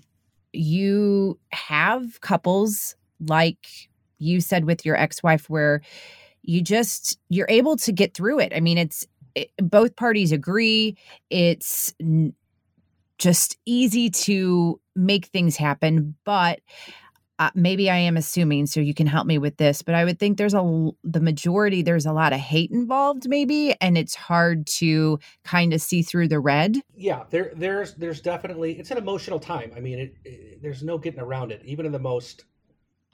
you 0.53 1.39
have 1.53 2.21
couples 2.21 2.95
like 3.21 3.89
you 4.19 4.41
said 4.41 4.65
with 4.65 4.85
your 4.85 4.97
ex-wife 4.97 5.51
where 5.51 5.81
you 6.43 6.63
just 6.63 7.19
you're 7.29 7.49
able 7.49 7.77
to 7.77 7.93
get 7.93 8.15
through 8.15 8.41
it. 8.41 8.53
I 8.55 8.61
mean, 8.61 8.79
it's 8.79 9.07
it, 9.35 9.51
both 9.59 9.97
parties 9.97 10.33
agree. 10.33 10.97
It's 11.31 11.95
n- 12.01 12.35
just 13.19 13.57
easy 13.65 14.11
to 14.11 14.81
make 14.95 15.27
things 15.27 15.57
happen, 15.57 16.15
but 16.25 16.61
uh, 17.39 17.51
maybe 17.55 17.91
I 17.91 17.97
am 17.97 18.17
assuming, 18.17 18.67
so 18.67 18.81
you 18.81 18.95
can 18.95 19.07
help 19.07 19.27
me 19.27 19.39
with 19.39 19.57
this, 19.57 19.83
but 19.83 19.95
I 19.95 20.05
would 20.05 20.19
think 20.19 20.39
there's 20.39 20.55
a 20.55 20.91
the 21.03 21.21
majority 21.21 21.83
there's 21.83 22.07
a 22.07 22.13
lot 22.13 22.33
of 22.33 22.39
hate 22.39 22.71
involved, 22.71 23.29
maybe, 23.29 23.75
and 23.81 23.99
it's 23.99 24.15
hard 24.15 24.67
to 24.79 25.19
kind 25.45 25.73
of 25.73 25.81
see 25.81 26.03
through 26.03 26.29
the 26.29 26.39
red. 26.39 26.77
Yeah, 26.97 27.25
there 27.31 27.53
there's 27.57 27.95
there's 27.95 28.21
definitely 28.21 28.79
it's 28.79 28.93
an 28.93 28.99
emotional 28.99 29.41
time. 29.41 29.73
I 29.77 29.81
mean, 29.81 29.99
it, 29.99 30.17
it 30.25 30.63
there's 30.63 30.85
no 30.85 30.97
getting 30.97 31.21
around 31.21 31.51
it. 31.51 31.63
Even 31.65 31.87
in 31.87 31.93
the 31.93 31.99
most 31.99 32.45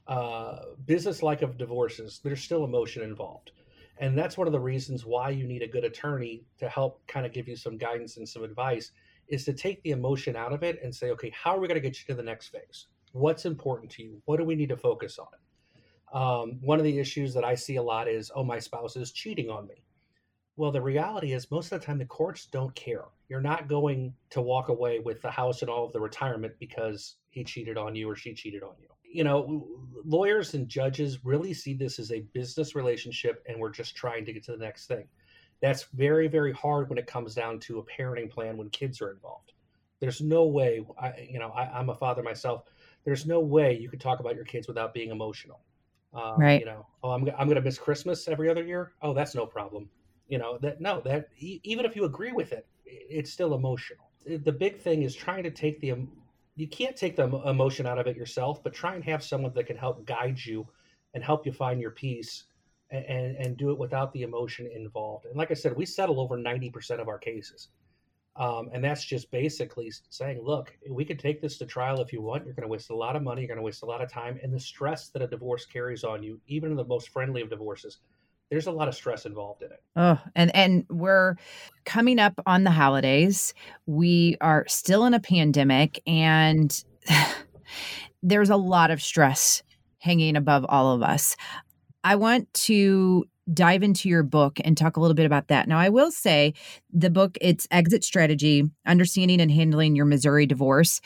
uh, 0.06 0.58
business 0.84 1.22
like 1.22 1.40
of 1.40 1.56
divorces, 1.56 2.20
there's 2.22 2.42
still 2.42 2.64
emotion 2.64 3.02
involved, 3.02 3.52
and 3.98 4.18
that's 4.18 4.36
one 4.36 4.46
of 4.46 4.52
the 4.52 4.60
reasons 4.60 5.06
why 5.06 5.30
you 5.30 5.46
need 5.46 5.62
a 5.62 5.68
good 5.68 5.84
attorney 5.84 6.44
to 6.58 6.68
help 6.68 7.06
kind 7.06 7.24
of 7.24 7.32
give 7.32 7.48
you 7.48 7.56
some 7.56 7.78
guidance 7.78 8.18
and 8.18 8.28
some 8.28 8.44
advice 8.44 8.92
is 9.28 9.44
to 9.44 9.54
take 9.54 9.82
the 9.82 9.92
emotion 9.92 10.36
out 10.36 10.52
of 10.52 10.62
it 10.62 10.78
and 10.82 10.94
say, 10.94 11.10
okay, 11.10 11.30
how 11.30 11.56
are 11.56 11.60
we 11.60 11.68
going 11.68 11.80
to 11.80 11.88
get 11.88 11.98
you 11.98 12.04
to 12.08 12.14
the 12.14 12.22
next 12.22 12.48
phase? 12.48 12.88
What's 13.12 13.44
important 13.44 13.90
to 13.92 14.02
you? 14.02 14.22
What 14.24 14.38
do 14.38 14.44
we 14.44 14.54
need 14.54 14.68
to 14.68 14.76
focus 14.76 15.18
on? 15.18 15.28
Um, 16.12 16.58
one 16.60 16.78
of 16.78 16.84
the 16.84 16.98
issues 16.98 17.34
that 17.34 17.44
I 17.44 17.54
see 17.54 17.76
a 17.76 17.82
lot 17.82 18.08
is, 18.08 18.30
oh, 18.34 18.44
my 18.44 18.58
spouse 18.58 18.96
is 18.96 19.12
cheating 19.12 19.48
on 19.48 19.66
me. 19.66 19.84
Well, 20.56 20.72
the 20.72 20.82
reality 20.82 21.32
is, 21.32 21.50
most 21.50 21.72
of 21.72 21.80
the 21.80 21.86
time, 21.86 21.98
the 21.98 22.04
courts 22.04 22.46
don't 22.46 22.74
care. 22.74 23.04
You're 23.28 23.40
not 23.40 23.68
going 23.68 24.12
to 24.30 24.42
walk 24.42 24.68
away 24.68 24.98
with 24.98 25.22
the 25.22 25.30
house 25.30 25.62
and 25.62 25.70
all 25.70 25.86
of 25.86 25.92
the 25.92 26.00
retirement 26.00 26.52
because 26.58 27.16
he 27.30 27.44
cheated 27.44 27.78
on 27.78 27.94
you 27.94 28.10
or 28.10 28.16
she 28.16 28.34
cheated 28.34 28.62
on 28.62 28.74
you. 28.80 28.88
You 29.02 29.24
know, 29.24 29.66
lawyers 30.04 30.54
and 30.54 30.68
judges 30.68 31.24
really 31.24 31.54
see 31.54 31.74
this 31.74 31.98
as 31.98 32.12
a 32.12 32.26
business 32.32 32.74
relationship, 32.74 33.42
and 33.48 33.58
we're 33.58 33.70
just 33.70 33.96
trying 33.96 34.24
to 34.26 34.32
get 34.32 34.44
to 34.44 34.52
the 34.52 34.58
next 34.58 34.86
thing. 34.86 35.06
That's 35.62 35.84
very, 35.94 36.28
very 36.28 36.52
hard 36.52 36.88
when 36.88 36.98
it 36.98 37.06
comes 37.06 37.34
down 37.34 37.60
to 37.60 37.78
a 37.78 37.84
parenting 37.84 38.30
plan 38.30 38.56
when 38.56 38.70
kids 38.70 39.00
are 39.00 39.10
involved. 39.10 39.52
There's 40.00 40.20
no 40.20 40.46
way, 40.46 40.84
I, 41.00 41.28
you 41.30 41.38
know, 41.38 41.50
I, 41.50 41.64
I'm 41.66 41.90
a 41.90 41.94
father 41.94 42.22
myself 42.22 42.64
there's 43.04 43.26
no 43.26 43.40
way 43.40 43.76
you 43.76 43.88
could 43.88 44.00
talk 44.00 44.20
about 44.20 44.34
your 44.34 44.44
kids 44.44 44.68
without 44.68 44.94
being 44.94 45.10
emotional. 45.10 45.60
Um, 46.12 46.38
right. 46.38 46.60
You 46.60 46.66
know, 46.66 46.86
oh, 47.02 47.10
I'm 47.10 47.28
I'm 47.38 47.46
going 47.46 47.56
to 47.56 47.62
miss 47.62 47.78
Christmas 47.78 48.26
every 48.28 48.48
other 48.50 48.64
year. 48.64 48.92
Oh, 49.02 49.14
that's 49.14 49.34
no 49.34 49.46
problem. 49.46 49.88
You 50.28 50.38
know 50.38 50.58
that 50.58 50.80
no 50.80 51.00
that 51.02 51.28
even 51.40 51.84
if 51.84 51.96
you 51.96 52.04
agree 52.04 52.32
with 52.32 52.52
it, 52.52 52.66
it's 52.84 53.32
still 53.32 53.54
emotional. 53.54 54.10
The 54.26 54.52
big 54.52 54.78
thing 54.78 55.02
is 55.02 55.14
trying 55.14 55.44
to 55.44 55.50
take 55.50 55.80
the 55.80 55.94
you 56.56 56.68
can't 56.68 56.96
take 56.96 57.16
the 57.16 57.24
emotion 57.46 57.86
out 57.86 57.98
of 57.98 58.06
it 58.06 58.16
yourself, 58.16 58.62
but 58.62 58.74
try 58.74 58.94
and 58.94 59.04
have 59.04 59.22
someone 59.22 59.52
that 59.54 59.66
can 59.66 59.76
help 59.76 60.04
guide 60.04 60.38
you 60.44 60.66
and 61.14 61.24
help 61.24 61.46
you 61.46 61.52
find 61.52 61.80
your 61.80 61.90
peace 61.90 62.44
and, 62.90 63.04
and, 63.06 63.36
and 63.36 63.56
do 63.56 63.70
it 63.70 63.78
without 63.78 64.12
the 64.12 64.22
emotion 64.22 64.68
involved. 64.74 65.26
And 65.26 65.36
like 65.36 65.50
I 65.50 65.54
said, 65.54 65.76
we 65.76 65.86
settle 65.86 66.20
over 66.20 66.36
90% 66.36 67.00
of 67.00 67.08
our 67.08 67.18
cases. 67.18 67.68
Um, 68.36 68.70
and 68.72 68.82
that's 68.82 69.04
just 69.04 69.30
basically 69.30 69.92
saying, 70.08 70.40
look, 70.42 70.76
we 70.88 71.04
could 71.04 71.18
take 71.18 71.42
this 71.42 71.58
to 71.58 71.66
trial 71.66 72.00
if 72.00 72.12
you 72.12 72.22
want. 72.22 72.44
You're 72.44 72.54
going 72.54 72.66
to 72.66 72.68
waste 72.68 72.90
a 72.90 72.96
lot 72.96 73.16
of 73.16 73.22
money. 73.22 73.42
You're 73.42 73.48
going 73.48 73.58
to 73.58 73.62
waste 73.62 73.82
a 73.82 73.86
lot 73.86 74.00
of 74.00 74.10
time. 74.10 74.38
And 74.42 74.52
the 74.52 74.60
stress 74.60 75.08
that 75.08 75.20
a 75.20 75.26
divorce 75.26 75.66
carries 75.66 76.04
on 76.04 76.22
you, 76.22 76.40
even 76.46 76.70
in 76.70 76.76
the 76.76 76.84
most 76.84 77.10
friendly 77.10 77.42
of 77.42 77.50
divorces, 77.50 77.98
there's 78.50 78.66
a 78.66 78.72
lot 78.72 78.88
of 78.88 78.94
stress 78.94 79.26
involved 79.26 79.62
in 79.62 79.70
it. 79.70 79.82
Oh, 79.96 80.18
and 80.34 80.54
and 80.54 80.84
we're 80.90 81.36
coming 81.84 82.18
up 82.18 82.34
on 82.46 82.64
the 82.64 82.70
holidays. 82.70 83.54
We 83.86 84.36
are 84.40 84.64
still 84.68 85.04
in 85.04 85.14
a 85.14 85.20
pandemic 85.20 86.02
and 86.06 86.84
there's 88.22 88.50
a 88.50 88.56
lot 88.56 88.90
of 88.90 89.00
stress 89.02 89.62
hanging 89.98 90.36
above 90.36 90.66
all 90.68 90.94
of 90.94 91.02
us. 91.02 91.36
I 92.02 92.16
want 92.16 92.52
to 92.54 93.26
dive 93.52 93.82
into 93.82 94.08
your 94.08 94.22
book 94.22 94.58
and 94.64 94.76
talk 94.76 94.96
a 94.96 95.00
little 95.00 95.14
bit 95.14 95.26
about 95.26 95.48
that. 95.48 95.68
Now, 95.68 95.78
I 95.78 95.88
will 95.88 96.10
say 96.10 96.54
the 96.92 97.10
book, 97.10 97.36
it's 97.40 97.66
Exit 97.70 98.04
Strategy 98.04 98.64
Understanding 98.86 99.40
and 99.40 99.50
Handling 99.50 99.96
Your 99.96 100.06
Missouri 100.06 100.46
Divorce. 100.46 101.00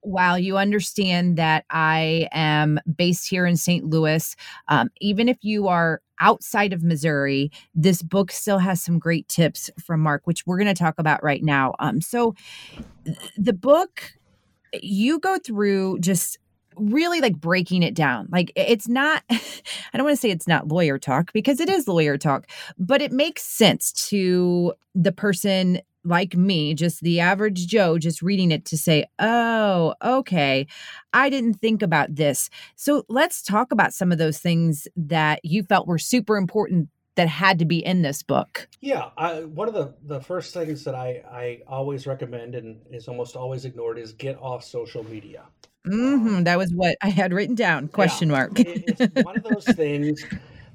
While 0.00 0.38
you 0.38 0.56
understand 0.56 1.36
that 1.36 1.64
I 1.70 2.28
am 2.32 2.78
based 2.96 3.28
here 3.28 3.46
in 3.46 3.56
St. 3.56 3.84
Louis, 3.84 4.36
um, 4.68 4.90
even 5.00 5.28
if 5.28 5.38
you 5.42 5.68
are 5.68 6.00
outside 6.20 6.72
of 6.72 6.82
Missouri, 6.82 7.50
this 7.74 8.02
book 8.02 8.32
still 8.32 8.58
has 8.58 8.82
some 8.82 8.98
great 8.98 9.28
tips 9.28 9.70
from 9.84 10.00
Mark, 10.00 10.22
which 10.26 10.46
we're 10.46 10.58
going 10.58 10.66
to 10.66 10.74
talk 10.74 10.94
about 10.98 11.22
right 11.22 11.42
now. 11.42 11.74
Um, 11.78 12.00
so, 12.00 12.34
the 13.36 13.52
book, 13.52 14.12
you 14.72 15.18
go 15.18 15.38
through 15.38 16.00
just 16.00 16.38
really 16.78 17.20
like 17.20 17.36
breaking 17.36 17.82
it 17.82 17.94
down. 17.94 18.28
Like 18.30 18.52
it's 18.56 18.88
not, 18.88 19.22
I 19.30 19.40
don't 19.94 20.04
want 20.04 20.16
to 20.16 20.20
say 20.20 20.30
it's 20.30 20.48
not 20.48 20.68
lawyer 20.68 20.98
talk 20.98 21.32
because 21.32 21.60
it 21.60 21.68
is 21.68 21.88
lawyer 21.88 22.18
talk, 22.18 22.46
but 22.78 23.02
it 23.02 23.12
makes 23.12 23.42
sense 23.42 23.92
to 24.08 24.74
the 24.94 25.12
person 25.12 25.80
like 26.04 26.34
me, 26.36 26.74
just 26.74 27.00
the 27.02 27.20
average 27.20 27.66
Joe, 27.66 27.98
just 27.98 28.22
reading 28.22 28.50
it 28.50 28.64
to 28.66 28.78
say, 28.78 29.04
oh, 29.18 29.94
okay, 30.02 30.66
I 31.12 31.28
didn't 31.28 31.54
think 31.54 31.82
about 31.82 32.14
this. 32.14 32.50
So 32.76 33.04
let's 33.08 33.42
talk 33.42 33.72
about 33.72 33.92
some 33.92 34.10
of 34.12 34.18
those 34.18 34.38
things 34.38 34.88
that 34.96 35.40
you 35.44 35.62
felt 35.62 35.86
were 35.86 35.98
super 35.98 36.36
important 36.36 36.88
that 37.18 37.28
had 37.28 37.58
to 37.58 37.64
be 37.64 37.84
in 37.84 38.02
this 38.02 38.22
book? 38.22 38.68
Yeah, 38.80 39.10
I, 39.16 39.40
one 39.42 39.66
of 39.66 39.74
the 39.74 39.92
the 40.04 40.20
first 40.20 40.54
things 40.54 40.84
that 40.84 40.94
I 40.94 41.20
I 41.28 41.62
always 41.66 42.06
recommend 42.06 42.54
and 42.54 42.80
is 42.92 43.08
almost 43.08 43.34
always 43.34 43.64
ignored 43.64 43.98
is 43.98 44.12
get 44.12 44.38
off 44.40 44.62
social 44.64 45.02
media. 45.02 45.42
Mm-hmm. 45.86 46.44
That 46.44 46.58
was 46.58 46.72
what 46.72 46.96
I 47.02 47.08
had 47.08 47.32
written 47.32 47.54
down. 47.54 47.88
Question 47.88 48.28
yeah, 48.28 48.36
mark. 48.36 48.52
it's 48.56 49.24
one 49.24 49.36
of 49.36 49.44
those 49.44 49.64
things 49.76 50.24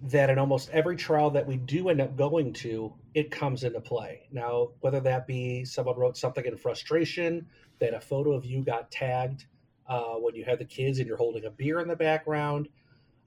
that 0.03 0.29
in 0.29 0.37
almost 0.37 0.69
every 0.71 0.95
trial 0.95 1.29
that 1.29 1.47
we 1.47 1.57
do 1.57 1.89
end 1.89 2.01
up 2.01 2.15
going 2.17 2.51
to, 2.51 2.93
it 3.13 3.31
comes 3.31 3.63
into 3.63 3.79
play. 3.79 4.27
Now, 4.31 4.69
whether 4.81 4.99
that 5.01 5.27
be 5.27 5.63
someone 5.65 5.97
wrote 5.97 6.17
something 6.17 6.45
in 6.45 6.57
frustration, 6.57 7.45
that 7.79 7.93
a 7.93 8.01
photo 8.01 8.33
of 8.33 8.45
you 8.45 8.63
got 8.63 8.91
tagged 8.91 9.45
uh, 9.87 10.15
when 10.15 10.35
you 10.35 10.43
had 10.43 10.59
the 10.59 10.65
kids 10.65 10.99
and 10.99 11.07
you're 11.07 11.17
holding 11.17 11.45
a 11.45 11.49
beer 11.49 11.79
in 11.79 11.87
the 11.87 11.95
background. 11.95 12.69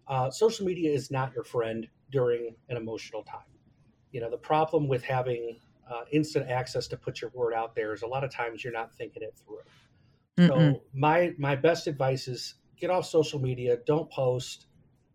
Uh, 0.09 0.31
social 0.31 0.67
media 0.67 0.93
is 0.93 1.11
not 1.11 1.33
your 1.35 1.45
friend 1.45 1.89
during 2.11 2.55
an 2.69 2.77
emotional 2.77 3.23
time. 3.23 3.41
You 4.13 4.21
know, 4.21 4.31
the 4.31 4.39
problem 4.39 4.87
with 4.87 5.03
having 5.03 5.59
uh, 5.91 6.03
instant 6.13 6.49
access 6.51 6.87
to 6.89 6.97
put 6.97 7.21
your 7.21 7.31
word 7.35 7.55
out 7.55 7.75
there 7.75 7.93
is 7.93 8.03
a 8.03 8.07
lot 8.07 8.25
of 8.25 8.31
times 8.31 8.65
you're 8.65 8.73
not 8.73 8.93
thinking 8.95 9.23
it 9.23 9.35
through. 9.45 9.59
Mm-mm. 10.39 10.49
So 10.49 10.83
my 10.95 11.33
my 11.39 11.57
best 11.57 11.87
advice 11.87 12.29
is 12.29 12.55
get 12.79 12.91
off 12.91 13.07
social 13.07 13.41
media. 13.41 13.79
Don't 13.87 14.11
post. 14.11 14.67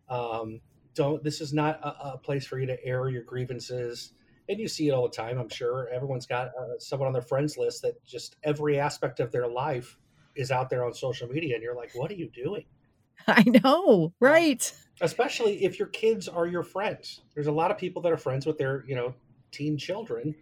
Um, 0.09 0.61
don't. 0.95 1.23
This 1.23 1.41
is 1.41 1.53
not 1.53 1.79
a, 1.81 2.13
a, 2.13 2.17
place 2.17 2.45
for 2.45 2.59
you 2.59 2.65
to 2.67 2.83
air 2.83 3.07
your 3.09 3.23
grievances. 3.23 4.13
And 4.49 4.59
you 4.59 4.67
see 4.67 4.89
it 4.89 4.91
all 4.91 5.03
the 5.03 5.15
time. 5.15 5.37
I'm 5.37 5.47
sure 5.47 5.87
everyone's 5.93 6.25
got 6.25 6.47
uh, 6.47 6.79
someone 6.79 7.07
on 7.07 7.13
their 7.13 7.21
friends 7.21 7.57
list 7.57 7.83
that 7.83 8.03
just 8.05 8.35
every 8.43 8.79
aspect 8.79 9.19
of 9.19 9.31
their 9.31 9.47
life 9.47 9.97
is 10.35 10.51
out 10.51 10.69
there 10.69 10.83
on 10.83 10.93
social 10.93 11.27
media, 11.27 11.55
and 11.55 11.63
you're 11.63 11.75
like, 11.75 11.91
what 11.93 12.11
are 12.11 12.15
you 12.15 12.29
doing? 12.29 12.65
I 13.27 13.43
know, 13.63 14.13
right? 14.19 14.73
Especially 14.99 15.63
if 15.63 15.79
your 15.79 15.87
kids 15.87 16.27
are 16.27 16.47
your 16.47 16.63
friends. 16.63 17.21
There's 17.33 17.47
a 17.47 17.51
lot 17.51 17.71
of 17.71 17.77
people 17.77 18.01
that 18.01 18.11
are 18.11 18.17
friends 18.17 18.45
with 18.45 18.57
their, 18.57 18.83
you 18.87 18.95
know, 18.95 19.13
teen 19.51 19.77
children 19.77 20.35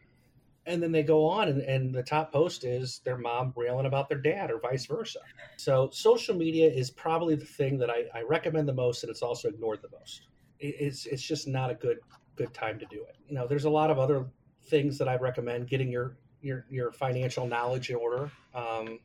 and 0.69 0.81
then 0.81 0.91
they 0.91 1.03
go 1.03 1.25
on 1.25 1.49
and, 1.49 1.61
and 1.61 1.93
the 1.93 2.03
top 2.03 2.31
post 2.31 2.63
is 2.63 3.01
their 3.03 3.17
mom 3.17 3.51
railing 3.55 3.88
about 3.88 4.07
their 4.07 4.19
dad 4.19 4.51
or 4.51 4.59
vice 4.59 4.85
versa. 4.85 5.19
So 5.57 5.89
social 5.91 6.35
media 6.35 6.69
is 6.69 6.91
probably 6.91 7.35
the 7.35 7.45
thing 7.45 7.79
that 7.79 7.89
i, 7.89 8.03
I 8.13 8.21
recommend 8.21 8.67
the 8.67 8.73
most 8.73 9.03
and 9.03 9.09
it's 9.09 9.23
also 9.23 9.49
ignored 9.49 9.79
the 9.81 9.89
most. 9.97 10.27
It, 10.59 10.75
it's 10.79 11.05
it's 11.07 11.23
just 11.23 11.47
not 11.47 11.71
a 11.71 11.75
good 11.75 11.97
good 12.35 12.53
time 12.53 12.79
to 12.79 12.85
do 12.85 13.03
it. 13.07 13.17
You 13.27 13.35
know 13.35 13.47
there's 13.47 13.65
a 13.65 13.69
lot 13.69 13.89
of 13.89 13.99
other 13.99 14.27
things 14.65 14.99
that 14.99 15.09
i 15.09 15.15
recommend 15.15 15.67
getting 15.67 15.89
your 15.89 16.17
your 16.41 16.65
your 16.69 16.91
financial 16.91 17.47
knowledge 17.47 17.89
in 17.89 17.95
order. 17.95 18.31
Um, 18.53 18.99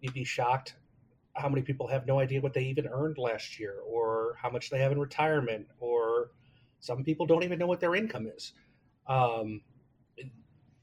you'd 0.00 0.14
be 0.14 0.24
shocked 0.24 0.76
how 1.34 1.48
many 1.48 1.62
people 1.62 1.86
have 1.88 2.06
no 2.06 2.20
idea 2.20 2.40
what 2.40 2.54
they 2.54 2.64
even 2.64 2.86
earned 2.86 3.18
last 3.18 3.58
year 3.58 3.76
or 3.86 4.36
how 4.40 4.50
much 4.50 4.70
they 4.70 4.78
have 4.78 4.92
in 4.92 4.98
retirement 4.98 5.66
or 5.78 6.30
some 6.80 7.04
people 7.04 7.26
don't 7.26 7.42
even 7.42 7.58
know 7.58 7.66
what 7.66 7.80
their 7.80 7.94
income 7.94 8.26
is. 8.26 8.52
Um, 9.06 9.60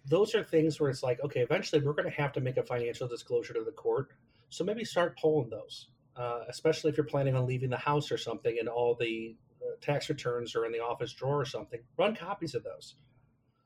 those 0.07 0.33
are 0.35 0.43
things 0.43 0.79
where 0.79 0.89
it's 0.89 1.03
like, 1.03 1.19
okay, 1.23 1.41
eventually 1.41 1.81
we're 1.81 1.93
going 1.93 2.09
to 2.09 2.21
have 2.21 2.31
to 2.33 2.41
make 2.41 2.57
a 2.57 2.63
financial 2.63 3.07
disclosure 3.07 3.53
to 3.53 3.63
the 3.63 3.71
court. 3.71 4.09
So 4.49 4.63
maybe 4.63 4.85
start 4.85 5.19
pulling 5.19 5.49
those, 5.49 5.89
uh, 6.15 6.41
especially 6.49 6.91
if 6.91 6.97
you're 6.97 7.05
planning 7.05 7.35
on 7.35 7.45
leaving 7.45 7.69
the 7.69 7.77
house 7.77 8.11
or 8.11 8.17
something 8.17 8.57
and 8.59 8.69
all 8.69 8.95
the 8.95 9.35
uh, 9.61 9.75
tax 9.81 10.07
returns 10.07 10.55
are 10.55 10.65
in 10.65 10.71
the 10.71 10.79
office 10.79 11.11
drawer 11.13 11.41
or 11.41 11.45
something. 11.45 11.81
Run 11.97 12.15
copies 12.15 12.55
of 12.55 12.63
those. 12.63 12.95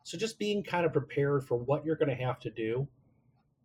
So 0.04 0.18
just 0.18 0.40
being 0.40 0.64
kind 0.64 0.86
of 0.86 0.94
prepared 0.94 1.46
for 1.46 1.58
what 1.58 1.86
you're 1.86 1.96
going 1.96 2.10
to 2.10 2.24
have 2.24 2.40
to 2.40 2.50
do 2.50 2.88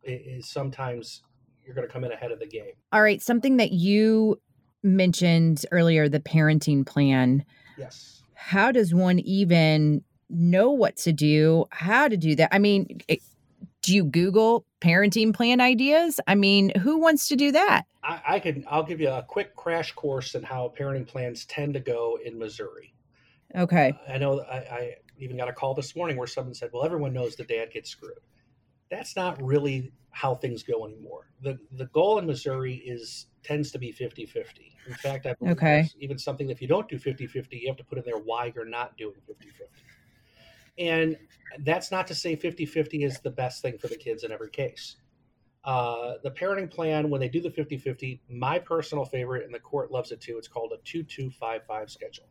is 0.04 0.48
sometimes 0.48 1.22
you're 1.64 1.74
going 1.74 1.86
to 1.86 1.92
come 1.92 2.04
in 2.04 2.12
ahead 2.12 2.30
of 2.30 2.38
the 2.38 2.46
game. 2.46 2.72
All 2.92 3.02
right. 3.02 3.22
Something 3.22 3.56
that 3.56 3.72
you 3.72 4.40
mentioned 4.82 5.64
earlier 5.72 6.08
the 6.08 6.20
parenting 6.20 6.86
plan. 6.86 7.44
Yes. 7.78 8.22
How 8.34 8.70
does 8.70 8.94
one 8.94 9.18
even 9.20 10.04
know 10.30 10.70
what 10.70 10.96
to 10.98 11.12
do, 11.12 11.66
how 11.70 12.08
to 12.08 12.16
do 12.16 12.34
that. 12.36 12.48
I 12.52 12.58
mean, 12.58 13.00
it, 13.08 13.20
do 13.82 13.94
you 13.94 14.04
Google 14.04 14.64
parenting 14.80 15.32
plan 15.32 15.60
ideas? 15.60 16.18
I 16.26 16.34
mean, 16.34 16.72
who 16.80 16.98
wants 16.98 17.28
to 17.28 17.36
do 17.36 17.52
that? 17.52 17.84
I, 18.02 18.20
I 18.28 18.40
can. 18.40 18.64
I'll 18.68 18.82
give 18.82 19.00
you 19.00 19.08
a 19.08 19.22
quick 19.22 19.54
crash 19.54 19.92
course 19.92 20.34
in 20.34 20.42
how 20.42 20.72
parenting 20.78 21.06
plans 21.06 21.44
tend 21.46 21.74
to 21.74 21.80
go 21.80 22.18
in 22.24 22.38
Missouri. 22.38 22.94
Okay. 23.54 23.94
Uh, 24.08 24.12
I 24.12 24.18
know. 24.18 24.40
I, 24.40 24.56
I 24.56 24.94
even 25.18 25.36
got 25.36 25.48
a 25.48 25.52
call 25.52 25.74
this 25.74 25.94
morning 25.94 26.16
where 26.16 26.26
someone 26.26 26.54
said, 26.54 26.70
"Well, 26.72 26.84
everyone 26.84 27.12
knows 27.12 27.36
the 27.36 27.44
dad 27.44 27.70
gets 27.72 27.90
screwed." 27.90 28.18
That's 28.90 29.16
not 29.16 29.40
really 29.42 29.92
how 30.10 30.34
things 30.34 30.62
go 30.62 30.84
anymore. 30.84 31.30
The 31.42 31.58
the 31.72 31.86
goal 31.86 32.18
in 32.18 32.26
Missouri 32.26 32.74
is 32.74 33.26
tends 33.42 33.70
to 33.70 33.78
be 33.78 33.92
50-50. 33.92 34.72
In 34.88 34.94
fact, 34.94 35.26
I 35.26 35.34
believe 35.34 35.56
okay. 35.56 35.88
even 36.00 36.18
something 36.18 36.50
if 36.50 36.60
you 36.60 36.66
don't 36.66 36.88
do 36.88 36.98
50-50, 36.98 37.46
you 37.52 37.68
have 37.68 37.76
to 37.76 37.84
put 37.84 37.96
in 37.96 38.04
there 38.04 38.18
why 38.18 38.52
you're 38.56 38.64
not 38.64 38.96
doing 38.96 39.14
50-50. 39.30 39.36
And 40.78 41.16
that's 41.60 41.90
not 41.90 42.06
to 42.08 42.14
say 42.14 42.36
50 42.36 42.66
50 42.66 43.04
is 43.04 43.20
the 43.20 43.30
best 43.30 43.62
thing 43.62 43.78
for 43.78 43.88
the 43.88 43.96
kids 43.96 44.24
in 44.24 44.32
every 44.32 44.50
case. 44.50 44.96
Uh, 45.64 46.14
the 46.22 46.30
parenting 46.30 46.70
plan, 46.70 47.10
when 47.10 47.20
they 47.20 47.28
do 47.28 47.40
the 47.40 47.50
50 47.50 47.76
50, 47.78 48.20
my 48.28 48.58
personal 48.58 49.04
favorite, 49.04 49.44
and 49.44 49.54
the 49.54 49.58
court 49.58 49.90
loves 49.90 50.12
it 50.12 50.20
too, 50.20 50.38
it's 50.38 50.48
called 50.48 50.72
a 50.72 50.76
2255 50.84 51.90
schedule. 51.90 52.28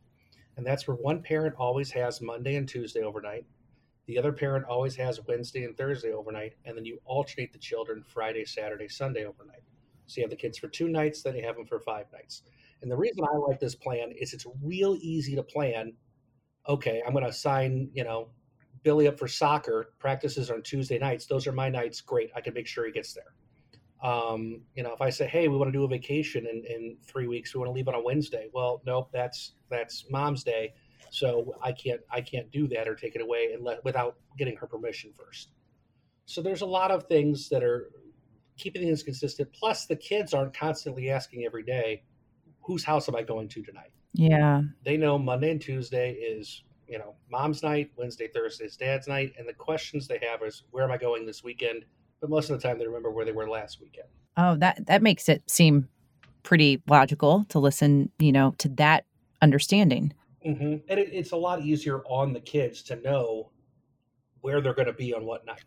And 0.57 0.65
that's 0.65 0.87
where 0.87 0.95
one 0.95 1.21
parent 1.21 1.55
always 1.57 1.91
has 1.91 2.21
Monday 2.21 2.55
and 2.55 2.67
Tuesday 2.67 3.01
overnight. 3.01 3.45
The 4.07 4.17
other 4.17 4.31
parent 4.31 4.65
always 4.65 4.95
has 4.95 5.19
Wednesday 5.27 5.65
and 5.65 5.75
Thursday 5.75 6.13
overnight. 6.13 6.53
And 6.63 6.77
then 6.77 6.85
you 6.85 6.99
alternate 7.05 7.51
the 7.51 7.59
children 7.59 8.03
Friday, 8.03 8.45
Saturday, 8.45 8.87
Sunday 8.87 9.25
overnight. 9.25 9.63
So 10.05 10.21
you 10.21 10.23
have 10.23 10.29
the 10.29 10.37
kids 10.37 10.57
for 10.57 10.67
two 10.67 10.87
nights, 10.87 11.23
then 11.23 11.35
you 11.35 11.43
have 11.43 11.55
them 11.55 11.65
for 11.65 11.79
five 11.79 12.05
nights. 12.13 12.43
And 12.81 12.91
the 12.91 12.95
reason 12.95 13.23
I 13.23 13.35
like 13.37 13.59
this 13.59 13.75
plan 13.75 14.11
is 14.11 14.33
it's 14.33 14.45
real 14.63 14.95
easy 15.01 15.35
to 15.35 15.43
plan 15.43 15.93
okay, 16.67 17.01
I'm 17.05 17.13
going 17.13 17.25
to 17.25 17.33
sign, 17.33 17.89
you 17.93 18.03
know, 18.03 18.29
Billy 18.83 19.07
up 19.07 19.17
for 19.17 19.27
soccer. 19.27 19.93
Practices 19.99 20.51
on 20.51 20.61
Tuesday 20.61 20.99
nights. 20.99 21.25
Those 21.25 21.47
are 21.47 21.51
my 21.51 21.69
nights. 21.69 22.01
Great. 22.01 22.29
I 22.35 22.41
can 22.41 22.53
make 22.53 22.67
sure 22.67 22.85
he 22.85 22.91
gets 22.91 23.13
there. 23.13 23.33
Um, 24.03 24.61
you 24.75 24.83
know, 24.83 24.93
if 24.93 25.01
I 25.01 25.09
say, 25.09 25.25
hey, 25.25 25.47
we 25.47 25.57
want 25.57 25.69
to 25.69 25.77
do 25.77 25.83
a 25.83 25.87
vacation 25.87 26.45
in, 26.45 26.63
in 26.65 26.97
three 27.03 27.27
weeks, 27.27 27.53
we 27.53 27.59
want 27.59 27.69
to 27.69 27.73
leave 27.73 27.87
on 27.87 27.95
a 27.95 28.01
Wednesday. 28.01 28.49
Well, 28.53 28.81
nope, 28.85 29.09
that's 29.11 29.53
that's 29.69 30.05
mom's 30.11 30.43
day. 30.43 30.73
So 31.09 31.55
I 31.63 31.71
can't 31.71 32.01
I 32.11 32.21
can't 32.21 32.51
do 32.51 32.67
that 32.67 32.87
or 32.87 32.95
take 32.95 33.15
it 33.15 33.21
away 33.21 33.55
without 33.83 34.17
getting 34.37 34.57
her 34.57 34.67
permission 34.67 35.11
first. 35.15 35.53
So 36.25 36.41
there's 36.41 36.61
a 36.61 36.67
lot 36.67 36.91
of 36.91 37.07
things 37.07 37.49
that 37.49 37.63
are 37.63 37.89
keeping 38.57 38.83
things 38.83 39.01
consistent. 39.01 39.51
Plus, 39.53 39.85
the 39.85 39.95
kids 39.95 40.33
aren't 40.33 40.55
constantly 40.55 41.09
asking 41.09 41.45
every 41.45 41.63
day, 41.63 42.03
whose 42.63 42.83
house 42.83 43.07
am 43.09 43.15
I 43.15 43.23
going 43.23 43.47
to 43.49 43.63
tonight? 43.63 43.91
Yeah. 44.15 44.61
They 44.83 44.97
know 44.97 45.17
Monday 45.17 45.51
and 45.51 45.61
Tuesday 45.61 46.13
is, 46.13 46.63
you 46.87 46.97
know, 46.97 47.15
mom's 47.29 47.63
night, 47.63 47.91
Wednesday, 47.97 48.27
Thursday 48.27 48.65
is 48.65 48.77
dad's 48.77 49.07
night. 49.07 49.33
And 49.37 49.47
the 49.47 49.53
questions 49.53 50.07
they 50.07 50.19
have 50.29 50.41
is, 50.41 50.63
where 50.71 50.83
am 50.83 50.91
I 50.91 50.97
going 50.97 51.25
this 51.25 51.43
weekend? 51.43 51.85
But 52.21 52.29
most 52.29 52.49
of 52.49 52.59
the 52.59 52.67
time 52.67 52.79
they 52.79 52.87
remember 52.87 53.11
where 53.11 53.25
they 53.25 53.31
were 53.31 53.49
last 53.49 53.81
weekend. 53.81 54.07
Oh, 54.37 54.55
that, 54.57 54.85
that 54.87 55.01
makes 55.01 55.29
it 55.29 55.49
seem 55.49 55.87
pretty 56.43 56.81
logical 56.87 57.45
to 57.49 57.59
listen, 57.59 58.09
you 58.19 58.31
know, 58.31 58.55
to 58.59 58.69
that 58.69 59.05
understanding. 59.41 60.13
Mm-hmm. 60.45 60.77
And 60.89 60.99
it, 60.99 61.09
it's 61.11 61.31
a 61.31 61.37
lot 61.37 61.61
easier 61.61 62.01
on 62.05 62.33
the 62.33 62.39
kids 62.39 62.83
to 62.83 62.95
know 62.97 63.51
where 64.41 64.61
they're 64.61 64.75
going 64.75 64.87
to 64.87 64.93
be 64.93 65.13
on 65.13 65.25
what 65.25 65.45
night. 65.45 65.63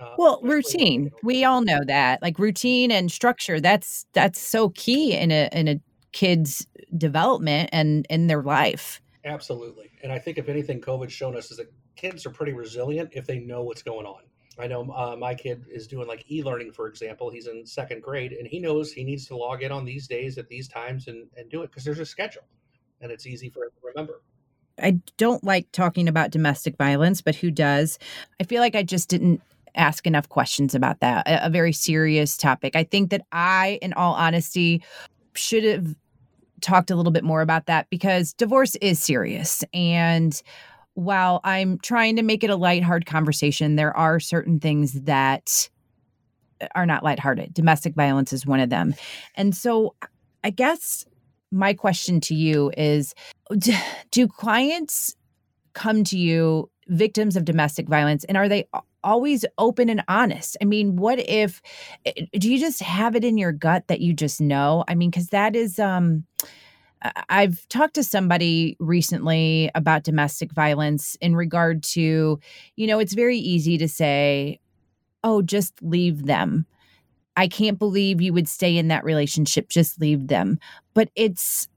Uh, 0.00 0.14
well, 0.18 0.40
routine. 0.42 1.10
We 1.22 1.44
all 1.44 1.60
know 1.60 1.80
that. 1.86 2.22
Like 2.22 2.38
routine 2.38 2.90
and 2.90 3.12
structure. 3.12 3.60
That's 3.60 4.06
that's 4.14 4.40
so 4.40 4.70
key 4.70 5.12
in 5.12 5.30
a 5.30 5.48
in 5.52 5.68
a 5.68 5.80
kids' 6.12 6.66
development 6.96 7.70
and 7.72 8.06
in 8.10 8.26
their 8.26 8.42
life. 8.42 9.00
Absolutely. 9.24 9.90
And 10.02 10.12
I 10.12 10.18
think 10.18 10.38
if 10.38 10.48
anything, 10.48 10.80
COVID's 10.80 11.12
shown 11.12 11.36
us 11.36 11.50
is 11.50 11.58
that 11.58 11.72
kids 11.96 12.26
are 12.26 12.30
pretty 12.30 12.52
resilient 12.52 13.10
if 13.12 13.26
they 13.26 13.38
know 13.38 13.62
what's 13.62 13.82
going 13.82 14.06
on. 14.06 14.22
I 14.58 14.66
know 14.66 14.82
uh, 14.92 15.16
my 15.16 15.34
kid 15.34 15.64
is 15.70 15.86
doing 15.86 16.06
like 16.06 16.30
e-learning, 16.30 16.72
for 16.72 16.86
example. 16.86 17.30
He's 17.30 17.46
in 17.46 17.64
second 17.64 18.02
grade, 18.02 18.32
and 18.32 18.46
he 18.46 18.60
knows 18.60 18.92
he 18.92 19.04
needs 19.04 19.26
to 19.28 19.36
log 19.36 19.62
in 19.62 19.72
on 19.72 19.84
these 19.84 20.06
days 20.06 20.36
at 20.36 20.48
these 20.48 20.68
times 20.68 21.08
and, 21.08 21.26
and 21.36 21.50
do 21.50 21.62
it 21.62 21.70
because 21.70 21.84
there's 21.84 22.00
a 22.00 22.06
schedule, 22.06 22.42
and 23.00 23.10
it's 23.10 23.26
easy 23.26 23.48
for 23.48 23.64
him 23.64 23.70
to 23.70 23.86
remember. 23.94 24.20
I 24.82 25.00
don't 25.16 25.42
like 25.42 25.70
talking 25.72 26.08
about 26.08 26.30
domestic 26.30 26.76
violence, 26.76 27.22
but 27.22 27.34
who 27.34 27.50
does? 27.50 27.98
I 28.40 28.44
feel 28.44 28.60
like 28.60 28.74
I 28.74 28.82
just 28.82 29.08
didn't 29.08 29.40
ask 29.74 30.06
enough 30.06 30.28
questions 30.28 30.74
about 30.74 31.00
that. 31.00 31.26
A, 31.26 31.46
a 31.46 31.50
very 31.50 31.72
serious 31.72 32.36
topic. 32.36 32.76
I 32.76 32.84
think 32.84 33.10
that 33.10 33.22
I, 33.32 33.78
in 33.80 33.94
all 33.94 34.14
honesty, 34.14 34.82
should 35.34 35.64
have 35.64 35.94
talked 36.62 36.90
a 36.90 36.96
little 36.96 37.12
bit 37.12 37.24
more 37.24 37.42
about 37.42 37.66
that 37.66 37.88
because 37.90 38.32
divorce 38.32 38.74
is 38.76 38.98
serious. 38.98 39.64
And 39.74 40.40
while 40.94 41.40
I'm 41.44 41.78
trying 41.78 42.16
to 42.16 42.22
make 42.22 42.44
it 42.44 42.50
a 42.50 42.56
light, 42.56 42.82
hard 42.82 43.06
conversation, 43.06 43.76
there 43.76 43.96
are 43.96 44.20
certain 44.20 44.60
things 44.60 44.92
that 45.02 45.68
are 46.74 46.86
not 46.86 47.02
lighthearted. 47.02 47.52
Domestic 47.54 47.94
violence 47.94 48.32
is 48.32 48.46
one 48.46 48.60
of 48.60 48.70
them. 48.70 48.94
And 49.34 49.56
so 49.56 49.94
I 50.44 50.50
guess 50.50 51.04
my 51.50 51.74
question 51.74 52.20
to 52.20 52.34
you 52.34 52.72
is 52.76 53.14
do 54.10 54.28
clients 54.28 55.14
come 55.74 56.04
to 56.04 56.18
you 56.18 56.70
victims 56.92 57.36
of 57.36 57.44
domestic 57.44 57.88
violence 57.88 58.24
and 58.24 58.36
are 58.36 58.48
they 58.48 58.66
always 59.04 59.44
open 59.58 59.88
and 59.88 60.04
honest. 60.08 60.56
I 60.62 60.64
mean, 60.64 60.96
what 60.96 61.18
if 61.18 61.60
eh, 62.06 62.12
do 62.38 62.50
you 62.52 62.58
just 62.58 62.80
have 62.82 63.16
it 63.16 63.24
in 63.24 63.36
your 63.38 63.52
gut 63.52 63.88
that 63.88 64.00
you 64.00 64.12
just 64.14 64.40
know? 64.40 64.84
I 64.88 64.94
mean, 64.94 65.10
cuz 65.10 65.28
that 65.28 65.56
is 65.56 65.78
um 65.78 66.24
I've 67.28 67.66
talked 67.68 67.94
to 67.94 68.04
somebody 68.04 68.76
recently 68.78 69.70
about 69.74 70.04
domestic 70.04 70.52
violence 70.52 71.16
in 71.20 71.34
regard 71.34 71.82
to, 71.94 72.38
you 72.76 72.86
know, 72.86 72.98
it's 73.00 73.14
very 73.14 73.38
easy 73.38 73.76
to 73.78 73.88
say, 73.88 74.60
"Oh, 75.24 75.42
just 75.42 75.74
leave 75.82 76.26
them." 76.26 76.66
I 77.36 77.48
can't 77.48 77.78
believe 77.78 78.20
you 78.20 78.32
would 78.34 78.48
stay 78.48 78.76
in 78.76 78.88
that 78.88 79.04
relationship. 79.04 79.68
Just 79.70 80.00
leave 80.00 80.28
them. 80.28 80.58
But 80.94 81.10
it's 81.16 81.68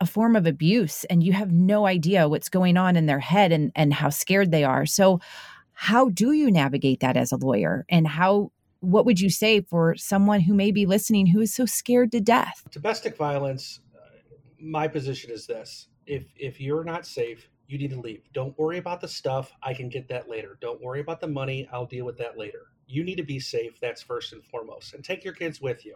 a 0.00 0.06
form 0.06 0.36
of 0.36 0.46
abuse 0.46 1.04
and 1.04 1.22
you 1.22 1.32
have 1.32 1.52
no 1.52 1.86
idea 1.86 2.28
what's 2.28 2.48
going 2.48 2.76
on 2.76 2.96
in 2.96 3.06
their 3.06 3.18
head 3.18 3.52
and 3.52 3.72
and 3.74 3.92
how 3.94 4.10
scared 4.10 4.50
they 4.50 4.64
are. 4.64 4.86
So 4.86 5.20
how 5.72 6.08
do 6.08 6.32
you 6.32 6.50
navigate 6.50 7.00
that 7.00 7.16
as 7.16 7.32
a 7.32 7.36
lawyer? 7.36 7.84
And 7.88 8.06
how 8.06 8.52
what 8.80 9.06
would 9.06 9.20
you 9.20 9.30
say 9.30 9.60
for 9.60 9.96
someone 9.96 10.40
who 10.40 10.54
may 10.54 10.70
be 10.70 10.86
listening 10.86 11.26
who 11.26 11.40
is 11.40 11.52
so 11.52 11.66
scared 11.66 12.12
to 12.12 12.20
death? 12.20 12.66
Domestic 12.70 13.16
violence 13.16 13.80
uh, 13.94 14.06
my 14.60 14.86
position 14.88 15.30
is 15.30 15.46
this. 15.46 15.88
If 16.06 16.24
if 16.36 16.60
you're 16.60 16.84
not 16.84 17.06
safe 17.06 17.48
you 17.68 17.76
need 17.76 17.90
to 17.90 18.00
leave. 18.00 18.22
Don't 18.32 18.58
worry 18.58 18.78
about 18.78 19.00
the 19.00 19.08
stuff. 19.08 19.52
I 19.62 19.74
can 19.74 19.90
get 19.90 20.08
that 20.08 20.28
later. 20.28 20.56
Don't 20.60 20.80
worry 20.80 21.00
about 21.00 21.20
the 21.20 21.28
money. 21.28 21.68
I'll 21.70 21.84
deal 21.84 22.06
with 22.06 22.16
that 22.16 22.38
later. 22.38 22.72
You 22.86 23.04
need 23.04 23.16
to 23.16 23.22
be 23.22 23.38
safe. 23.38 23.78
That's 23.78 24.00
first 24.00 24.32
and 24.32 24.42
foremost. 24.42 24.94
And 24.94 25.04
take 25.04 25.22
your 25.22 25.34
kids 25.34 25.60
with 25.60 25.84
you 25.84 25.94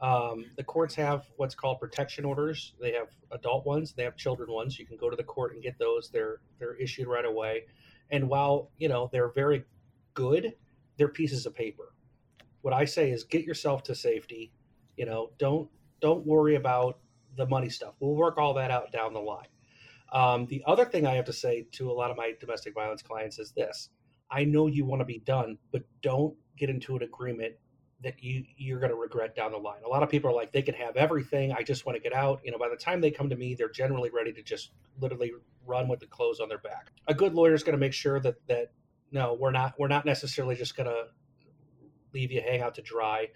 um, 0.00 0.44
the 0.56 0.64
courts 0.64 0.94
have 0.94 1.26
what's 1.36 1.54
called 1.54 1.80
protection 1.80 2.24
orders 2.24 2.74
they 2.80 2.92
have 2.92 3.08
adult 3.32 3.66
ones 3.66 3.92
they 3.92 4.04
have 4.04 4.16
children 4.16 4.50
ones 4.50 4.78
you 4.78 4.86
can 4.86 4.96
go 4.96 5.10
to 5.10 5.16
the 5.16 5.24
court 5.24 5.54
and 5.54 5.62
get 5.62 5.78
those 5.78 6.10
they're 6.10 6.40
they're 6.58 6.76
issued 6.76 7.06
right 7.06 7.24
away 7.24 7.64
and 8.10 8.28
while, 8.28 8.70
you 8.78 8.88
know, 8.88 9.08
they're 9.12 9.28
very 9.28 9.64
good, 10.14 10.54
they're 10.96 11.08
pieces 11.08 11.46
of 11.46 11.54
paper. 11.54 11.92
What 12.62 12.74
I 12.74 12.84
say 12.84 13.10
is 13.10 13.24
get 13.24 13.44
yourself 13.44 13.82
to 13.84 13.94
safety. 13.94 14.52
You 14.96 15.06
know, 15.06 15.30
don't 15.38 15.68
don't 16.00 16.26
worry 16.26 16.56
about 16.56 16.98
the 17.36 17.46
money 17.46 17.68
stuff. 17.68 17.94
We'll 18.00 18.14
work 18.14 18.38
all 18.38 18.54
that 18.54 18.70
out 18.70 18.90
down 18.92 19.12
the 19.12 19.20
line. 19.20 19.46
Um, 20.12 20.46
the 20.46 20.62
other 20.66 20.84
thing 20.84 21.06
I 21.06 21.14
have 21.14 21.26
to 21.26 21.32
say 21.32 21.66
to 21.72 21.90
a 21.90 21.92
lot 21.92 22.10
of 22.10 22.16
my 22.16 22.32
domestic 22.40 22.74
violence 22.74 23.02
clients 23.02 23.38
is 23.38 23.52
this: 23.52 23.90
I 24.30 24.44
know 24.44 24.66
you 24.66 24.84
want 24.84 25.00
to 25.00 25.04
be 25.06 25.18
done, 25.20 25.58
but 25.70 25.82
don't 26.02 26.34
get 26.56 26.70
into 26.70 26.96
an 26.96 27.02
agreement 27.02 27.54
that 28.02 28.22
you 28.22 28.44
you're 28.56 28.78
going 28.78 28.90
to 28.90 28.96
regret 28.96 29.34
down 29.34 29.52
the 29.52 29.58
line. 29.58 29.80
A 29.84 29.88
lot 29.88 30.02
of 30.02 30.08
people 30.08 30.30
are 30.30 30.34
like, 30.34 30.52
they 30.52 30.62
can 30.62 30.74
have 30.74 30.96
everything. 30.96 31.52
I 31.52 31.62
just 31.62 31.84
want 31.84 31.96
to 31.96 32.02
get 32.02 32.12
out. 32.12 32.40
You 32.44 32.52
know, 32.52 32.58
by 32.58 32.68
the 32.68 32.76
time 32.76 33.00
they 33.00 33.10
come 33.10 33.28
to 33.30 33.36
me, 33.36 33.54
they're 33.54 33.68
generally 33.68 34.10
ready 34.10 34.32
to 34.32 34.42
just 34.42 34.70
literally 35.00 35.32
run 35.66 35.88
with 35.88 36.00
the 36.00 36.06
clothes 36.06 36.40
on 36.40 36.48
their 36.48 36.58
back. 36.58 36.92
A 37.08 37.14
good 37.14 37.34
lawyer 37.34 37.54
is 37.54 37.62
going 37.62 37.76
to 37.76 37.80
make 37.80 37.92
sure 37.92 38.20
that 38.20 38.36
that 38.46 38.72
no, 39.10 39.36
we're 39.38 39.50
not 39.50 39.74
we're 39.78 39.88
not 39.88 40.04
necessarily 40.06 40.54
just 40.54 40.76
going 40.76 40.88
to 40.88 41.06
leave 42.14 42.30
you 42.30 42.40
hang 42.40 42.62
out 42.62 42.74
to 42.76 42.82
dry. 42.82 43.28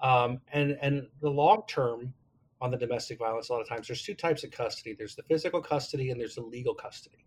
Um, 0.00 0.40
and 0.52 0.76
and 0.82 1.06
the 1.20 1.30
long 1.30 1.62
term 1.66 2.12
on 2.60 2.70
the 2.70 2.76
domestic 2.76 3.18
violence, 3.18 3.48
a 3.48 3.52
lot 3.52 3.62
of 3.62 3.68
times 3.68 3.88
there's 3.88 4.02
two 4.02 4.14
types 4.14 4.44
of 4.44 4.50
custody. 4.50 4.94
There's 4.96 5.16
the 5.16 5.22
physical 5.22 5.62
custody 5.62 6.10
and 6.10 6.20
there's 6.20 6.34
the 6.34 6.42
legal 6.42 6.74
custody. 6.74 7.24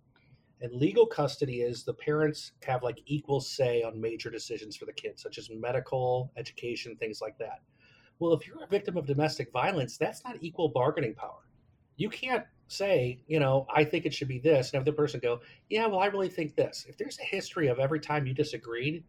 And 0.62 0.74
legal 0.74 1.06
custody 1.06 1.62
is 1.62 1.84
the 1.84 1.94
parents 1.94 2.54
have 2.66 2.82
like 2.82 3.00
equal 3.06 3.42
say 3.42 3.84
on 3.84 4.00
major 4.00 4.30
decisions 4.30 4.76
for 4.76 4.86
the 4.86 4.94
kids, 4.94 5.22
such 5.22 5.38
as 5.38 5.50
medical, 5.50 6.32
education, 6.38 6.96
things 6.96 7.22
like 7.22 7.38
that. 7.40 7.60
Well, 8.20 8.34
if 8.34 8.48
you're 8.48 8.64
a 8.64 8.68
victim 8.68 8.96
of 8.96 9.06
domestic 9.06 9.52
violence, 9.52 9.98
that's 9.98 10.24
not 10.24 10.38
equal 10.42 10.70
bargaining 10.70 11.16
power. 11.16 11.46
You 11.98 12.10
can't 12.10 12.46
say, 12.68 13.22
you 13.28 13.40
know, 13.40 13.68
I 13.74 13.84
think 13.84 14.06
it 14.06 14.14
should 14.14 14.28
be 14.28 14.40
this, 14.40 14.70
and 14.70 14.76
have 14.76 14.86
the 14.86 14.94
person 14.94 15.20
go, 15.22 15.42
yeah, 15.70 15.86
well, 15.88 16.00
I 16.00 16.08
really 16.08 16.30
think 16.30 16.56
this. 16.56 16.86
If 16.88 16.98
there's 16.98 17.20
a 17.20 17.24
history 17.24 17.68
of 17.68 17.80
every 17.80 18.00
time 18.00 18.26
you 18.26 18.34
disagreed, 18.34 19.04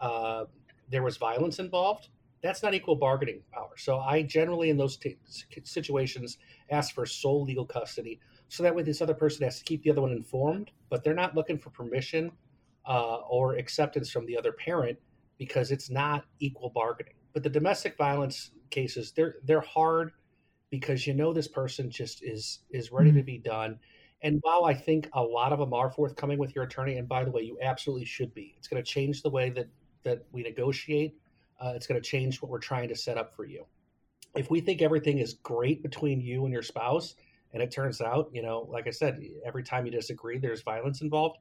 uh, 0.00 0.44
there 0.90 1.02
was 1.02 1.16
violence 1.16 1.58
involved, 1.58 2.08
that's 2.42 2.62
not 2.62 2.74
equal 2.74 2.96
bargaining 2.96 3.40
power. 3.52 3.70
So 3.76 3.98
I 3.98 4.22
generally, 4.22 4.70
in 4.70 4.76
those 4.76 4.96
t- 4.96 5.16
situations, 5.64 6.38
ask 6.70 6.94
for 6.94 7.06
sole 7.06 7.44
legal 7.44 7.64
custody 7.64 8.20
so 8.52 8.62
that 8.62 8.74
way 8.74 8.82
this 8.82 9.00
other 9.00 9.14
person 9.14 9.44
has 9.44 9.56
to 9.56 9.64
keep 9.64 9.82
the 9.82 9.90
other 9.90 10.02
one 10.02 10.12
informed, 10.12 10.72
but 10.90 11.02
they're 11.02 11.14
not 11.14 11.34
looking 11.34 11.56
for 11.56 11.70
permission 11.70 12.30
uh, 12.86 13.20
or 13.26 13.54
acceptance 13.54 14.10
from 14.10 14.26
the 14.26 14.36
other 14.36 14.52
parent 14.52 14.98
because 15.38 15.70
it's 15.70 15.88
not 15.88 16.26
equal 16.38 16.68
bargaining. 16.68 17.14
But 17.32 17.44
the 17.44 17.48
domestic 17.48 17.96
violence 17.96 18.50
cases, 18.68 19.10
they're 19.12 19.36
they're 19.44 19.62
hard 19.62 20.12
because 20.68 21.06
you 21.06 21.14
know 21.14 21.32
this 21.32 21.48
person 21.48 21.90
just 21.90 22.22
is 22.22 22.58
is 22.68 22.92
ready 22.92 23.08
mm-hmm. 23.08 23.20
to 23.20 23.24
be 23.24 23.38
done. 23.38 23.78
And 24.20 24.38
while 24.42 24.66
I 24.66 24.74
think 24.74 25.08
a 25.14 25.22
lot 25.22 25.54
of 25.54 25.58
them 25.58 25.72
are 25.72 25.90
forthcoming 25.90 26.38
with 26.38 26.54
your 26.54 26.64
attorney, 26.64 26.98
and 26.98 27.08
by 27.08 27.24
the 27.24 27.30
way, 27.30 27.40
you 27.40 27.56
absolutely 27.62 28.04
should 28.04 28.34
be. 28.34 28.54
It's 28.58 28.68
going 28.68 28.84
to 28.84 28.86
change 28.86 29.22
the 29.22 29.30
way 29.30 29.48
that 29.48 29.68
that 30.02 30.26
we 30.30 30.42
negotiate. 30.42 31.14
Uh, 31.58 31.72
it's 31.74 31.86
going 31.86 31.98
to 31.98 32.06
change 32.06 32.42
what 32.42 32.50
we're 32.50 32.58
trying 32.58 32.90
to 32.90 32.96
set 32.96 33.16
up 33.16 33.34
for 33.34 33.46
you. 33.46 33.64
If 34.36 34.50
we 34.50 34.60
think 34.60 34.82
everything 34.82 35.20
is 35.20 35.32
great 35.42 35.82
between 35.82 36.20
you 36.20 36.44
and 36.44 36.52
your 36.52 36.62
spouse, 36.62 37.14
and 37.52 37.62
it 37.62 37.70
turns 37.70 38.00
out, 38.00 38.30
you 38.32 38.42
know, 38.42 38.66
like 38.70 38.86
I 38.86 38.90
said, 38.90 39.22
every 39.44 39.62
time 39.62 39.84
you 39.84 39.92
disagree, 39.92 40.38
there's 40.38 40.62
violence 40.62 41.02
involved. 41.02 41.38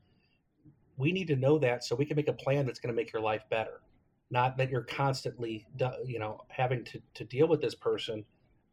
We 0.98 1.12
need 1.12 1.28
to 1.28 1.36
know 1.36 1.58
that 1.60 1.84
so 1.84 1.96
we 1.96 2.06
can 2.06 2.16
make 2.16 2.28
a 2.28 2.34
plan 2.34 2.66
that's 2.66 2.80
going 2.80 2.94
to 2.94 2.96
make 2.96 3.14
your 3.14 3.22
life 3.22 3.44
better. 3.50 3.82
Not 4.30 4.58
that 4.58 4.70
you're 4.70 4.84
constantly, 4.84 5.66
you 6.06 6.20
know, 6.20 6.42
having 6.50 6.84
to, 6.86 7.02
to 7.16 7.24
deal 7.24 7.48
with 7.48 7.62
this 7.62 7.76
person 7.76 8.26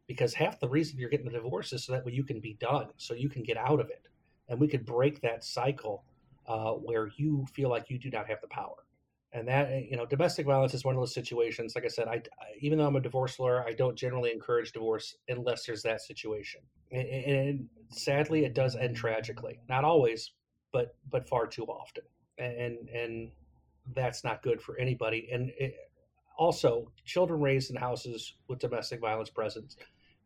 because 0.07 0.33
half 0.33 0.59
the 0.59 0.67
reason 0.67 0.97
you're 0.97 1.09
getting 1.09 1.25
the 1.25 1.31
divorce 1.31 1.71
is 1.71 1.85
so 1.85 1.93
that 1.93 2.05
way 2.05 2.13
you 2.13 2.23
can 2.23 2.39
be 2.39 2.55
done, 2.59 2.87
so 2.97 3.13
you 3.13 3.29
can 3.29 3.43
get 3.43 3.57
out 3.57 3.79
of 3.79 3.89
it. 3.89 4.07
And 4.47 4.59
we 4.59 4.67
could 4.67 4.85
break 4.85 5.21
that 5.21 5.43
cycle 5.43 6.03
uh, 6.47 6.71
where 6.71 7.11
you 7.17 7.45
feel 7.53 7.69
like 7.69 7.89
you 7.89 7.99
do 7.99 8.09
not 8.09 8.27
have 8.27 8.41
the 8.41 8.47
power. 8.47 8.85
And 9.31 9.47
that, 9.47 9.83
you 9.89 9.95
know, 9.95 10.07
domestic 10.07 10.47
violence 10.47 10.73
is 10.73 10.83
one 10.83 10.95
of 10.95 11.01
those 11.01 11.13
situations. 11.13 11.73
Like 11.75 11.85
I 11.85 11.89
said, 11.89 12.07
I, 12.07 12.15
I 12.15 12.47
even 12.61 12.79
though 12.79 12.87
I'm 12.87 12.95
a 12.95 13.01
divorce 13.01 13.37
lawyer, 13.37 13.63
I 13.63 13.73
don't 13.73 13.95
generally 13.95 14.31
encourage 14.31 14.71
divorce 14.71 15.15
unless 15.27 15.65
there's 15.65 15.83
that 15.83 16.01
situation. 16.01 16.61
And, 16.91 17.07
and 17.07 17.65
sadly, 17.91 18.45
it 18.45 18.55
does 18.55 18.75
end 18.75 18.95
tragically. 18.95 19.59
Not 19.69 19.83
always, 19.83 20.31
but 20.73 20.95
but 21.11 21.29
far 21.29 21.45
too 21.45 21.65
often. 21.65 22.03
And 22.39 22.89
and 22.89 23.31
that's 23.93 24.23
not 24.23 24.41
good 24.41 24.61
for 24.61 24.77
anybody. 24.79 25.29
And 25.31 25.51
it, 25.59 25.75
also, 26.39 26.89
children 27.03 27.41
raised 27.41 27.69
in 27.69 27.75
houses 27.75 28.35
with 28.47 28.59
domestic 28.59 29.01
violence 29.01 29.29
presence 29.29 29.75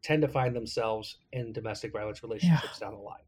tend 0.04 0.22
to 0.22 0.28
find 0.28 0.56
themselves 0.56 1.18
in 1.32 1.52
domestic 1.52 1.92
violence 1.92 2.22
relationships 2.22 2.78
yeah. 2.80 2.88
down 2.88 2.96
the 2.96 3.02
line. 3.02 3.24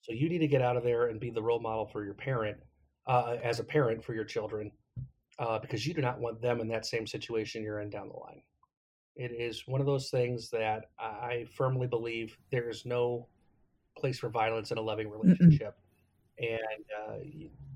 So 0.00 0.12
you 0.12 0.28
need 0.28 0.38
to 0.38 0.48
get 0.48 0.60
out 0.60 0.76
of 0.76 0.82
there 0.82 1.06
and 1.06 1.20
be 1.20 1.30
the 1.30 1.42
role 1.42 1.60
model 1.60 1.86
for 1.86 2.04
your 2.04 2.14
parent, 2.14 2.56
uh, 3.06 3.36
as 3.42 3.60
a 3.60 3.64
parent 3.64 4.02
for 4.02 4.14
your 4.14 4.24
children, 4.24 4.72
uh, 5.38 5.58
because 5.58 5.86
you 5.86 5.94
do 5.94 6.00
not 6.00 6.18
want 6.20 6.40
them 6.40 6.60
in 6.60 6.68
that 6.68 6.86
same 6.86 7.06
situation 7.06 7.62
you're 7.62 7.80
in 7.80 7.90
down 7.90 8.08
the 8.08 8.16
line. 8.16 8.42
It 9.16 9.32
is 9.32 9.66
one 9.66 9.80
of 9.80 9.86
those 9.86 10.10
things 10.10 10.48
that 10.50 10.90
I 10.98 11.46
firmly 11.56 11.86
believe 11.86 12.36
there 12.50 12.68
is 12.68 12.86
no 12.86 13.26
place 13.96 14.18
for 14.18 14.28
violence 14.28 14.70
in 14.70 14.78
a 14.78 14.82
loving 14.82 15.10
relationship. 15.10 15.76
And 16.38 16.84
uh, 16.96 17.16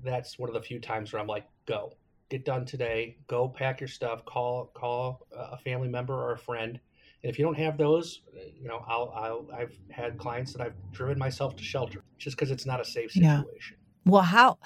that's 0.03 0.39
one 0.39 0.49
of 0.49 0.53
the 0.53 0.61
few 0.61 0.79
times 0.79 1.11
where 1.11 1.21
I'm 1.21 1.27
like, 1.27 1.45
go, 1.65 1.93
get 2.29 2.45
done 2.45 2.65
today. 2.65 3.17
Go 3.27 3.49
pack 3.49 3.81
your 3.81 3.89
stuff. 3.89 4.23
Call 4.23 4.71
call 4.73 5.27
a 5.35 5.57
family 5.57 5.89
member 5.89 6.13
or 6.13 6.31
a 6.31 6.37
friend 6.37 6.79
and 7.23 7.29
if 7.29 7.39
you 7.39 7.45
don't 7.45 7.57
have 7.57 7.77
those, 7.77 8.21
you 8.59 8.67
know, 8.67 8.83
I'll, 8.85 9.13
I'll 9.15 9.47
I've 9.55 9.73
had 9.89 10.17
clients 10.17 10.51
that 10.53 10.61
I've 10.61 10.75
driven 10.91 11.17
myself 11.17 11.55
to 11.55 11.63
shelter 11.63 12.03
just 12.17 12.35
because 12.35 12.51
it's 12.51 12.65
not 12.65 12.81
a 12.81 12.85
safe 12.85 13.11
situation. 13.11 13.77
Yeah. 13.77 13.82
Well, 14.05 14.21
how 14.21 14.57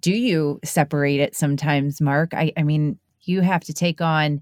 do 0.00 0.12
you 0.12 0.60
separate 0.64 1.20
it 1.20 1.34
sometimes, 1.34 2.00
Mark? 2.00 2.32
I, 2.34 2.52
I 2.56 2.62
mean, 2.62 2.98
you 3.22 3.40
have 3.40 3.64
to 3.64 3.72
take 3.72 4.00
on 4.00 4.40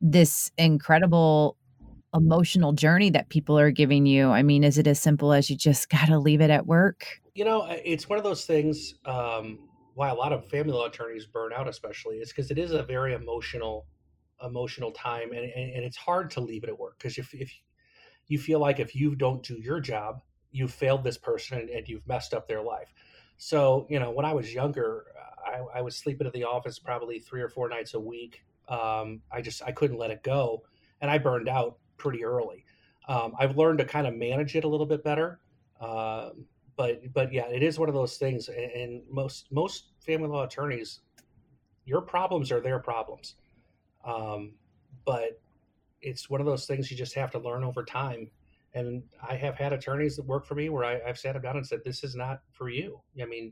this 0.00 0.50
incredible 0.56 1.56
emotional 2.14 2.72
journey 2.72 3.10
that 3.10 3.28
people 3.28 3.58
are 3.58 3.70
giving 3.70 4.06
you. 4.06 4.28
I 4.30 4.42
mean, 4.42 4.64
is 4.64 4.78
it 4.78 4.86
as 4.86 5.00
simple 5.00 5.32
as 5.32 5.50
you 5.50 5.56
just 5.56 5.88
got 5.88 6.06
to 6.06 6.18
leave 6.18 6.40
it 6.40 6.50
at 6.50 6.66
work? 6.66 7.06
You 7.34 7.44
know, 7.44 7.66
it's 7.84 8.08
one 8.08 8.18
of 8.18 8.24
those 8.24 8.46
things. 8.46 8.94
Um, 9.04 9.58
why 9.94 10.10
a 10.10 10.14
lot 10.14 10.32
of 10.32 10.46
family 10.48 10.72
law 10.72 10.86
attorneys 10.86 11.26
burn 11.26 11.52
out, 11.54 11.68
especially, 11.68 12.16
is 12.16 12.28
because 12.28 12.50
it 12.50 12.58
is 12.58 12.72
a 12.72 12.82
very 12.82 13.14
emotional 13.14 13.86
emotional 14.44 14.90
time 14.90 15.32
and, 15.32 15.44
and, 15.44 15.72
and 15.76 15.84
it's 15.84 15.96
hard 15.96 16.30
to 16.30 16.40
leave 16.40 16.62
it 16.62 16.68
at 16.68 16.78
work 16.78 16.98
because 16.98 17.16
if, 17.16 17.32
if 17.32 17.50
you 18.28 18.38
feel 18.38 18.58
like 18.58 18.78
if 18.78 18.94
you 18.94 19.14
don't 19.14 19.42
do 19.42 19.54
your 19.54 19.80
job 19.80 20.20
you've 20.52 20.72
failed 20.72 21.02
this 21.02 21.16
person 21.16 21.58
and, 21.58 21.70
and, 21.70 21.88
you've 21.88 22.06
messed 22.06 22.34
up 22.34 22.46
their 22.46 22.62
life 22.62 22.92
so 23.36 23.86
you 23.90 23.98
know 23.98 24.10
when 24.10 24.24
i 24.24 24.32
was 24.32 24.52
younger 24.52 25.06
I, 25.46 25.78
I, 25.78 25.80
was 25.80 25.94
sleeping 25.96 26.26
at 26.26 26.32
the 26.32 26.42
office 26.42 26.78
probably 26.78 27.20
three 27.20 27.40
or 27.40 27.48
four 27.48 27.68
nights 27.68 27.94
a 27.94 28.00
week. 28.00 28.44
Um, 28.68 29.20
i 29.30 29.40
just 29.40 29.62
i 29.62 29.72
couldn't 29.72 29.98
let 29.98 30.10
it 30.10 30.22
go 30.22 30.62
and 31.00 31.10
i 31.10 31.18
burned 31.18 31.48
out 31.48 31.78
pretty 31.98 32.24
early. 32.24 32.64
Um, 33.08 33.34
i've 33.38 33.56
learned 33.56 33.78
to 33.78 33.84
kind 33.84 34.06
of 34.06 34.14
manage 34.14 34.56
it 34.56 34.64
a 34.64 34.68
little 34.68 34.86
bit 34.86 35.04
better 35.04 35.40
um, 35.80 36.44
but 36.76 37.00
but 37.12 37.32
yeah 37.32 37.46
it 37.46 37.62
is 37.62 37.78
one 37.78 37.88
of 37.88 37.94
those 37.94 38.16
things 38.16 38.48
and 38.48 39.02
most 39.10 39.52
most 39.52 39.92
family 40.00 40.28
law 40.28 40.44
attorneys 40.44 41.00
your 41.86 42.02
problems 42.02 42.52
are 42.52 42.60
their 42.60 42.80
problems. 42.80 43.36
Um, 44.04 44.52
but 45.06 45.40
it's 46.02 46.28
one 46.28 46.40
of 46.40 46.46
those 46.46 46.66
things 46.66 46.90
you 46.90 46.96
just 46.96 47.14
have 47.14 47.30
to 47.30 47.38
learn 47.38 47.64
over 47.64 47.84
time. 47.84 48.28
And 48.76 49.02
I 49.26 49.36
have 49.36 49.56
had 49.56 49.72
attorneys 49.72 50.16
that 50.16 50.26
work 50.26 50.44
for 50.44 50.54
me 50.54 50.68
where 50.68 50.84
I, 50.84 51.00
have 51.06 51.18
sat 51.18 51.32
them 51.32 51.42
down 51.42 51.56
and 51.56 51.66
said, 51.66 51.80
"This 51.82 52.04
is 52.04 52.14
not 52.14 52.42
for 52.52 52.68
you. 52.68 53.00
I 53.20 53.24
mean, 53.24 53.50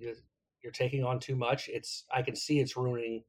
you're 0.62 0.72
taking 0.72 1.02
on 1.02 1.18
too 1.18 1.34
much. 1.34 1.68
It's 1.68 2.04
I 2.14 2.20
can 2.20 2.36
see 2.36 2.60
it's 2.60 2.76
ruining 2.76 3.24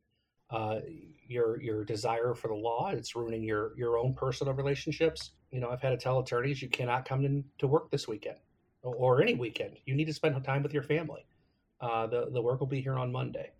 uh, 0.49 0.79
your 1.25 1.62
your 1.62 1.86
desire 1.86 2.34
for 2.34 2.49
the 2.49 2.53
law. 2.53 2.89
It's 2.89 3.15
ruining 3.15 3.43
your 3.43 3.71
your 3.77 3.97
own 3.97 4.13
personal 4.13 4.53
relationships. 4.53 5.31
You 5.51 5.62
know, 5.62 5.69
I've 5.69 5.81
had 5.81 5.91
to 5.91 5.97
tell 5.97 6.19
attorneys 6.19 6.62
you 6.62 6.67
cannot 6.67 7.05
come 7.05 7.23
in 7.23 7.45
to 7.60 7.67
work 7.67 7.89
this 7.89 8.10
weekend 8.10 8.39
or 8.81 9.21
any 9.21 9.36
weekend. 9.36 9.77
You 9.86 9.95
need 9.95 10.05
to 10.05 10.13
spend 10.13 10.41
time 10.43 10.63
with 10.63 10.73
your 10.73 10.84
family. 10.84 11.25
Uh, 11.79 12.08
the 12.08 12.29
the 12.29 12.41
work 12.41 12.60
will 12.60 12.67
be 12.67 12.81
here 12.81 12.97
on 12.97 13.10
Monday. 13.10 13.51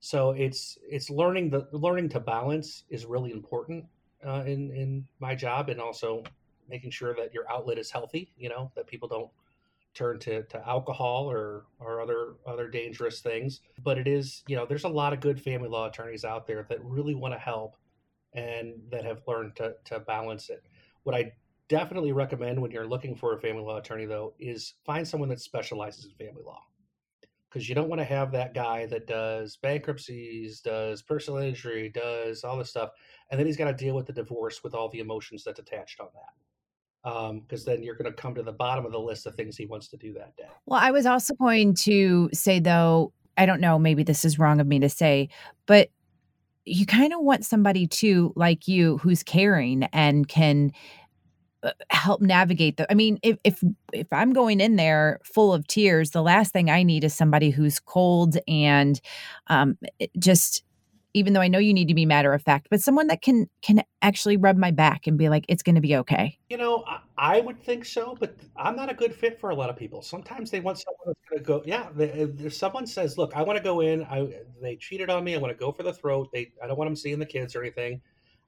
So 0.00 0.30
it's 0.30 0.78
it's 0.88 1.10
learning 1.10 1.50
the 1.50 1.68
learning 1.72 2.08
to 2.10 2.20
balance 2.20 2.84
is 2.88 3.04
really 3.04 3.32
important 3.32 3.84
uh, 4.26 4.44
in 4.46 4.70
in 4.70 5.06
my 5.20 5.34
job, 5.34 5.68
and 5.68 5.80
also 5.80 6.22
making 6.68 6.90
sure 6.90 7.14
that 7.14 7.32
your 7.32 7.50
outlet 7.50 7.78
is 7.78 7.90
healthy. 7.90 8.32
You 8.36 8.48
know 8.48 8.70
that 8.76 8.86
people 8.86 9.08
don't 9.08 9.30
turn 9.94 10.18
to, 10.18 10.42
to 10.42 10.68
alcohol 10.68 11.30
or 11.30 11.66
or 11.78 12.00
other 12.00 12.34
other 12.46 12.68
dangerous 12.68 13.20
things. 13.20 13.60
But 13.82 13.98
it 13.98 14.06
is 14.06 14.42
you 14.46 14.56
know 14.56 14.66
there's 14.66 14.84
a 14.84 14.88
lot 14.88 15.12
of 15.12 15.20
good 15.20 15.40
family 15.40 15.68
law 15.68 15.88
attorneys 15.88 16.24
out 16.24 16.46
there 16.46 16.66
that 16.68 16.84
really 16.84 17.14
want 17.14 17.34
to 17.34 17.38
help 17.38 17.76
and 18.32 18.74
that 18.90 19.04
have 19.04 19.22
learned 19.26 19.56
to 19.56 19.74
to 19.84 20.00
balance 20.00 20.50
it. 20.50 20.64
What 21.04 21.14
I 21.14 21.32
definitely 21.68 22.12
recommend 22.12 22.60
when 22.60 22.70
you're 22.70 22.86
looking 22.86 23.14
for 23.16 23.34
a 23.34 23.40
family 23.40 23.62
law 23.62 23.78
attorney 23.78 24.06
though 24.06 24.34
is 24.38 24.74
find 24.84 25.06
someone 25.06 25.28
that 25.30 25.40
specializes 25.40 26.04
in 26.04 26.26
family 26.26 26.42
law 26.44 26.62
because 27.54 27.68
you 27.68 27.74
don't 27.74 27.88
want 27.88 28.00
to 28.00 28.04
have 28.04 28.32
that 28.32 28.52
guy 28.52 28.84
that 28.86 29.06
does 29.06 29.56
bankruptcies, 29.56 30.60
does 30.60 31.02
personal 31.02 31.38
injury, 31.38 31.88
does 31.88 32.42
all 32.42 32.58
this 32.58 32.70
stuff, 32.70 32.90
and 33.30 33.38
then 33.38 33.46
he's 33.46 33.56
got 33.56 33.66
to 33.66 33.72
deal 33.72 33.94
with 33.94 34.06
the 34.06 34.12
divorce 34.12 34.64
with 34.64 34.74
all 34.74 34.88
the 34.88 34.98
emotions 34.98 35.44
that's 35.44 35.60
attached 35.60 36.00
on 36.00 36.08
that. 36.14 36.43
Because 37.04 37.66
um, 37.66 37.72
then 37.74 37.82
you're 37.82 37.96
going 37.96 38.10
to 38.10 38.16
come 38.16 38.34
to 38.34 38.42
the 38.42 38.52
bottom 38.52 38.86
of 38.86 38.92
the 38.92 38.98
list 38.98 39.26
of 39.26 39.34
things 39.34 39.56
he 39.56 39.66
wants 39.66 39.88
to 39.88 39.96
do 39.98 40.14
that 40.14 40.34
day. 40.36 40.48
Well, 40.64 40.80
I 40.80 40.90
was 40.90 41.04
also 41.04 41.34
going 41.34 41.74
to 41.82 42.30
say, 42.32 42.60
though, 42.60 43.12
I 43.36 43.44
don't 43.44 43.60
know, 43.60 43.78
maybe 43.78 44.02
this 44.02 44.24
is 44.24 44.38
wrong 44.38 44.60
of 44.60 44.66
me 44.66 44.78
to 44.78 44.88
say, 44.88 45.28
but 45.66 45.90
you 46.64 46.86
kind 46.86 47.12
of 47.12 47.20
want 47.20 47.44
somebody 47.44 47.86
too, 47.86 48.32
like 48.36 48.66
you, 48.66 48.96
who's 48.98 49.22
caring 49.22 49.84
and 49.92 50.26
can 50.28 50.72
uh, 51.62 51.72
help 51.88 52.20
navigate 52.20 52.76
the 52.76 52.90
i 52.92 52.94
mean 52.94 53.18
if 53.22 53.38
if 53.42 53.64
if 53.94 54.06
i'm 54.12 54.34
going 54.34 54.60
in 54.60 54.76
there 54.76 55.18
full 55.24 55.54
of 55.54 55.66
tears 55.66 56.10
the 56.10 56.20
last 56.20 56.52
thing 56.52 56.68
i 56.68 56.82
need 56.82 57.02
is 57.02 57.14
somebody 57.14 57.48
who's 57.48 57.80
cold 57.80 58.36
and 58.46 59.00
um 59.46 59.78
just 60.18 60.62
even 61.14 61.32
though 61.32 61.40
i 61.40 61.48
know 61.48 61.58
you 61.58 61.72
need 61.72 61.88
to 61.88 61.94
be 61.94 62.04
matter 62.04 62.32
of 62.32 62.42
fact 62.42 62.68
but 62.70 62.80
someone 62.80 63.06
that 63.06 63.22
can 63.22 63.48
can 63.62 63.82
actually 64.02 64.36
rub 64.36 64.56
my 64.56 64.70
back 64.70 65.06
and 65.06 65.16
be 65.16 65.28
like 65.28 65.44
it's 65.48 65.62
going 65.62 65.74
to 65.74 65.80
be 65.80 65.96
okay 65.96 66.38
you 66.48 66.56
know 66.56 66.84
I, 66.86 67.00
I, 67.16 67.40
would 67.40 67.62
think 67.62 67.84
so 67.84 68.16
but 68.20 68.36
i'm 68.56 68.76
not 68.76 68.90
a 68.90 68.94
good 68.94 69.14
fit 69.14 69.40
for 69.40 69.50
a 69.50 69.54
lot 69.54 69.70
of 69.70 69.76
people 69.76 70.02
sometimes 70.02 70.50
they 70.50 70.60
want 70.60 70.78
someone 70.78 71.06
that's 71.06 71.20
going 71.30 71.38
to 71.38 71.44
go 71.44 71.62
yeah 71.64 71.88
they, 71.94 72.10
if 72.44 72.54
someone 72.54 72.86
says 72.86 73.16
look 73.16 73.34
i 73.34 73.42
want 73.42 73.56
to 73.56 73.64
go 73.64 73.80
in 73.80 74.04
i 74.04 74.28
they 74.60 74.76
cheated 74.76 75.08
on 75.08 75.24
me 75.24 75.34
i 75.34 75.38
want 75.38 75.52
to 75.52 75.58
go 75.58 75.72
for 75.72 75.82
the 75.82 75.92
throat 75.92 76.28
they 76.32 76.52
i 76.62 76.66
don't 76.66 76.78
want 76.78 76.88
them 76.88 76.96
seeing 76.96 77.18
the 77.18 77.26
kids 77.26 77.56
or 77.56 77.62
anything 77.62 78.00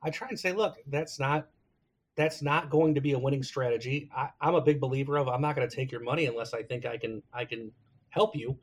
i 0.03 0.11
try 0.11 0.29
and 0.29 0.39
say 0.39 0.53
look 0.53 0.77
that's 0.89 1.19
not 1.19 1.49
that's 2.17 2.43
not 2.43 2.71
going 2.71 2.95
to 2.95 3.01
be 3.01 3.13
a 3.13 3.19
winning 3.19 3.43
strategy. 3.43 4.11
I, 4.17 4.31
am 4.41 4.55
a 4.55 4.61
big 4.61 4.81
believer 4.81 5.19
of 5.19 5.29
I'm 5.29 5.43
not 5.43 5.55
going 5.55 5.69
to 5.69 5.75
take 5.75 5.93
your 5.93 6.01
money 6.01 6.27
unless 6.27 6.55
I 6.55 6.63
think 6.63 6.87
I 6.87 6.97
can 6.97 7.23
I 7.33 7.45
can 7.45 7.71
help 8.09 8.35
you. 8.35 8.59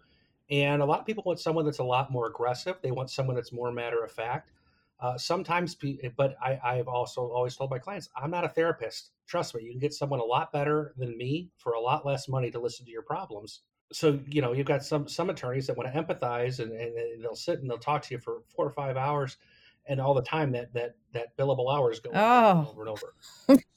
And 0.49 0.81
a 0.81 0.85
lot 0.85 0.99
of 0.99 1.05
people 1.05 1.23
want 1.25 1.39
someone 1.39 1.65
that's 1.65 1.79
a 1.79 1.83
lot 1.83 2.11
more 2.11 2.27
aggressive. 2.27 2.77
They 2.81 2.91
want 2.91 3.09
someone 3.09 3.35
that's 3.35 3.51
more 3.51 3.71
matter 3.71 4.03
of 4.03 4.11
fact. 4.11 4.51
Uh, 4.99 5.17
sometimes, 5.17 5.75
but 6.15 6.35
I, 6.41 6.59
I've 6.63 6.87
also 6.87 7.27
always 7.27 7.55
told 7.55 7.69
my 7.69 7.79
clients, 7.79 8.09
I'm 8.15 8.31
not 8.31 8.45
a 8.45 8.49
therapist. 8.49 9.11
Trust 9.27 9.55
me, 9.55 9.63
you 9.63 9.71
can 9.71 9.79
get 9.79 9.93
someone 9.93 10.19
a 10.19 10.25
lot 10.25 10.51
better 10.51 10.93
than 10.97 11.17
me 11.17 11.49
for 11.57 11.73
a 11.73 11.79
lot 11.79 12.05
less 12.05 12.29
money 12.29 12.51
to 12.51 12.59
listen 12.59 12.85
to 12.85 12.91
your 12.91 13.01
problems. 13.01 13.61
So 13.91 14.19
you 14.27 14.41
know, 14.41 14.53
you've 14.53 14.67
got 14.67 14.83
some 14.83 15.07
some 15.07 15.29
attorneys 15.29 15.67
that 15.67 15.77
want 15.77 15.93
to 15.93 16.01
empathize 16.01 16.59
and, 16.59 16.71
and 16.71 17.23
they'll 17.23 17.35
sit 17.35 17.59
and 17.59 17.69
they'll 17.69 17.77
talk 17.77 18.01
to 18.03 18.13
you 18.13 18.19
for 18.19 18.43
four 18.55 18.65
or 18.65 18.71
five 18.71 18.95
hours 18.95 19.37
and 19.85 19.99
all 19.99 20.13
the 20.13 20.21
time 20.21 20.51
that 20.53 20.73
that 20.73 20.95
that 21.13 21.35
billable 21.37 21.73
hours 21.73 21.99
go 21.99 22.09
oh. 22.13 22.69
over 22.71 22.81
and 22.81 22.89
over. 22.89 23.13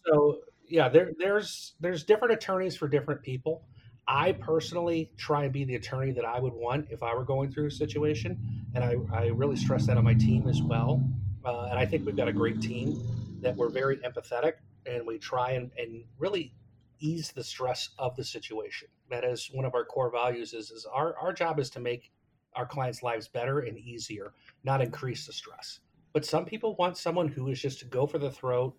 so 0.07 0.39
yeah, 0.69 0.89
there 0.89 1.13
there's 1.19 1.75
there's 1.81 2.05
different 2.05 2.35
attorneys 2.35 2.77
for 2.77 2.89
different 2.89 3.23
people. 3.23 3.65
I 4.09 4.33
personally 4.33 5.11
try 5.17 5.45
and 5.45 5.53
be 5.53 5.65
the 5.65 5.75
attorney 5.75 6.13
that 6.13 6.25
I 6.25 6.39
would 6.39 6.53
want 6.53 6.87
if 6.91 7.03
I 7.03 7.15
were 7.15 7.25
going 7.25 7.51
through 7.51 7.67
a 7.67 7.71
situation, 7.71 8.39
and 8.75 8.85
I, 8.85 8.97
I 9.13 9.27
really 9.29 9.57
stress 9.57 9.87
that 9.87 9.97
on 9.97 10.05
my 10.05 10.15
team 10.15 10.47
as 10.49 10.63
well. 10.63 11.03
Uh, 11.45 11.69
and 11.71 11.79
I 11.79 11.87
think 11.87 12.07
we've 12.07 12.17
got 12.17 12.29
a 12.29 12.33
great 12.33 12.61
team 12.61 13.03
that 13.41 13.57
we're 13.57 13.69
very 13.69 13.97
empathetic 13.99 14.55
and 14.87 15.07
we 15.07 15.19
try 15.19 15.53
and, 15.53 15.71
and 15.77 16.05
really 16.19 16.53
ease 17.01 17.33
the 17.33 17.43
stress 17.43 17.91
of 17.99 18.15
the 18.17 18.25
situation. 18.25 18.89
That 19.11 19.25
is 19.25 19.51
one 19.53 19.65
of 19.65 19.75
our 19.75 19.85
core 19.85 20.11
values. 20.11 20.55
Is, 20.55 20.71
is 20.71 20.87
our 20.93 21.17
our 21.19 21.33
job 21.33 21.59
is 21.59 21.71
to 21.71 21.81
make 21.81 22.11
our 22.55 22.67
clients' 22.67 23.03
lives 23.03 23.29
better 23.29 23.61
and 23.61 23.77
easier, 23.79 24.33
not 24.65 24.81
increase 24.81 25.27
the 25.27 25.33
stress. 25.33 25.81
But 26.13 26.25
some 26.25 26.45
people 26.45 26.75
want 26.77 26.97
someone 26.97 27.29
who 27.29 27.49
is 27.49 27.61
just 27.61 27.81
to 27.81 27.85
go 27.85 28.07
for 28.07 28.19
the 28.19 28.31
throat 28.31 28.75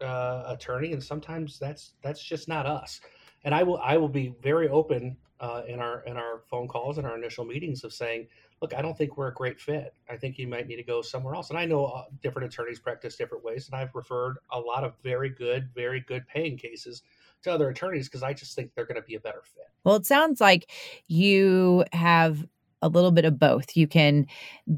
uh, 0.00 0.44
attorney, 0.46 0.92
and 0.92 1.02
sometimes 1.02 1.58
that's 1.58 1.92
that's 2.02 2.22
just 2.22 2.48
not 2.48 2.66
us 2.66 3.00
and 3.46 3.54
I 3.54 3.62
will 3.62 3.78
I 3.78 3.96
will 3.96 4.08
be 4.08 4.34
very 4.42 4.68
open 4.68 5.16
uh, 5.40 5.62
in 5.66 5.80
our 5.80 6.02
in 6.02 6.16
our 6.16 6.42
phone 6.50 6.68
calls 6.68 6.98
and 6.98 7.06
our 7.06 7.16
initial 7.16 7.44
meetings 7.44 7.84
of 7.84 7.92
saying, 7.92 8.26
look, 8.60 8.74
I 8.74 8.82
don't 8.82 8.98
think 8.98 9.16
we're 9.16 9.28
a 9.28 9.34
great 9.34 9.60
fit. 9.60 9.94
I 10.10 10.16
think 10.16 10.36
you 10.36 10.48
might 10.48 10.66
need 10.66 10.76
to 10.76 10.82
go 10.82 11.00
somewhere 11.00 11.34
else. 11.34 11.50
And 11.50 11.58
I 11.58 11.64
know 11.64 11.86
uh, 11.86 12.04
different 12.22 12.52
attorneys 12.52 12.80
practice 12.80 13.16
different 13.16 13.44
ways, 13.44 13.68
and 13.70 13.80
I've 13.80 13.94
referred 13.94 14.38
a 14.50 14.58
lot 14.58 14.82
of 14.84 14.94
very 15.02 15.28
good, 15.28 15.68
very 15.74 16.00
good 16.00 16.26
paying 16.26 16.58
cases 16.58 17.02
to 17.42 17.52
other 17.52 17.68
attorneys 17.68 18.08
because 18.08 18.22
I 18.22 18.32
just 18.32 18.56
think 18.56 18.72
they're 18.74 18.84
going 18.84 19.00
to 19.00 19.06
be 19.06 19.14
a 19.14 19.20
better 19.20 19.42
fit. 19.44 19.66
Well, 19.84 19.94
it 19.94 20.06
sounds 20.06 20.40
like 20.40 20.70
you 21.06 21.84
have 21.92 22.44
a 22.82 22.88
little 22.88 23.12
bit 23.12 23.24
of 23.24 23.38
both. 23.38 23.76
You 23.76 23.86
can 23.86 24.26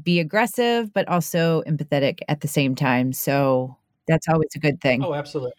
be 0.03 0.19
aggressive, 0.19 0.93
but 0.93 1.07
also 1.07 1.63
empathetic 1.63 2.19
at 2.27 2.41
the 2.41 2.47
same 2.47 2.75
time. 2.75 3.13
So 3.13 3.77
that's 4.07 4.27
always 4.27 4.49
a 4.55 4.59
good 4.59 4.79
thing. 4.79 5.03
Oh, 5.03 5.15
absolutely. 5.15 5.53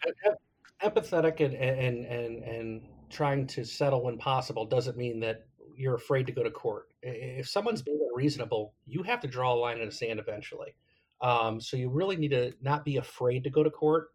Empathetic 0.81 1.41
and 1.45 1.53
and 1.53 2.05
and 2.05 2.43
and 2.43 2.81
trying 3.11 3.47
to 3.47 3.63
settle 3.63 4.03
when 4.03 4.17
possible 4.17 4.65
doesn't 4.65 4.97
mean 4.97 5.19
that 5.19 5.45
you're 5.75 5.95
afraid 5.95 6.25
to 6.27 6.31
go 6.31 6.43
to 6.43 6.51
court. 6.51 6.89
If 7.01 7.49
someone's 7.49 7.81
being 7.81 7.99
unreasonable, 8.09 8.73
you 8.85 9.03
have 9.03 9.19
to 9.21 9.27
draw 9.27 9.53
a 9.53 9.55
line 9.55 9.79
in 9.79 9.85
the 9.85 9.91
sand 9.91 10.19
eventually. 10.19 10.75
Um, 11.21 11.61
so 11.61 11.77
you 11.77 11.89
really 11.89 12.15
need 12.15 12.31
to 12.31 12.53
not 12.61 12.83
be 12.83 12.97
afraid 12.97 13.43
to 13.43 13.49
go 13.49 13.63
to 13.63 13.69
court, 13.69 14.09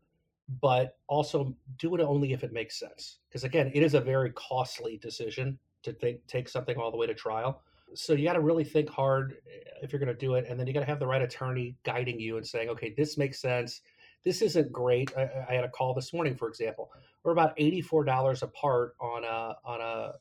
but 0.61 0.97
also 1.09 1.55
do 1.79 1.95
it 1.95 2.01
only 2.01 2.33
if 2.33 2.45
it 2.45 2.53
makes 2.53 2.79
sense. 2.79 3.19
Because 3.29 3.45
again, 3.45 3.71
it 3.75 3.83
is 3.83 3.95
a 3.95 4.01
very 4.01 4.33
costly 4.33 4.99
decision 4.99 5.59
to 5.83 5.93
think, 5.93 6.27
take 6.27 6.49
something 6.49 6.77
all 6.77 6.91
the 6.91 6.97
way 6.97 7.07
to 7.07 7.15
trial. 7.15 7.63
So 7.95 8.13
you 8.13 8.25
got 8.25 8.35
to 8.35 8.41
really 8.41 8.65
think 8.65 8.89
hard 8.89 9.37
eh, 9.47 9.71
if 9.83 9.93
you're 9.93 10.01
going 10.01 10.13
to 10.13 10.19
do 10.19 10.35
it, 10.35 10.47
and 10.49 10.59
then 10.59 10.67
you 10.67 10.73
got 10.73 10.81
to 10.81 10.87
have 10.87 10.99
the 10.99 11.07
right 11.07 11.23
attorney 11.23 11.77
guiding 11.85 12.19
you 12.19 12.37
and 12.37 12.47
saying, 12.47 12.69
okay, 12.71 12.93
this 12.97 13.17
makes 13.17 13.41
sense 13.41 13.83
this 14.27 14.43
isn't 14.43 14.73
great. 14.73 15.13
I, 15.17 15.31
I, 15.49 15.55
had 15.55 15.65
a 15.65 15.69
call 15.69 15.95
this 15.95 16.13
morning, 16.13 16.35
for 16.35 16.49
example. 16.49 16.91
We're 17.27 17.33
about 17.33 17.55
eighty-four 17.57 18.05
dollars 18.05 18.45
apart 18.45 18.95
on 19.01 19.25
a 19.25 19.57
on 19.65 19.81
a 19.81 20.13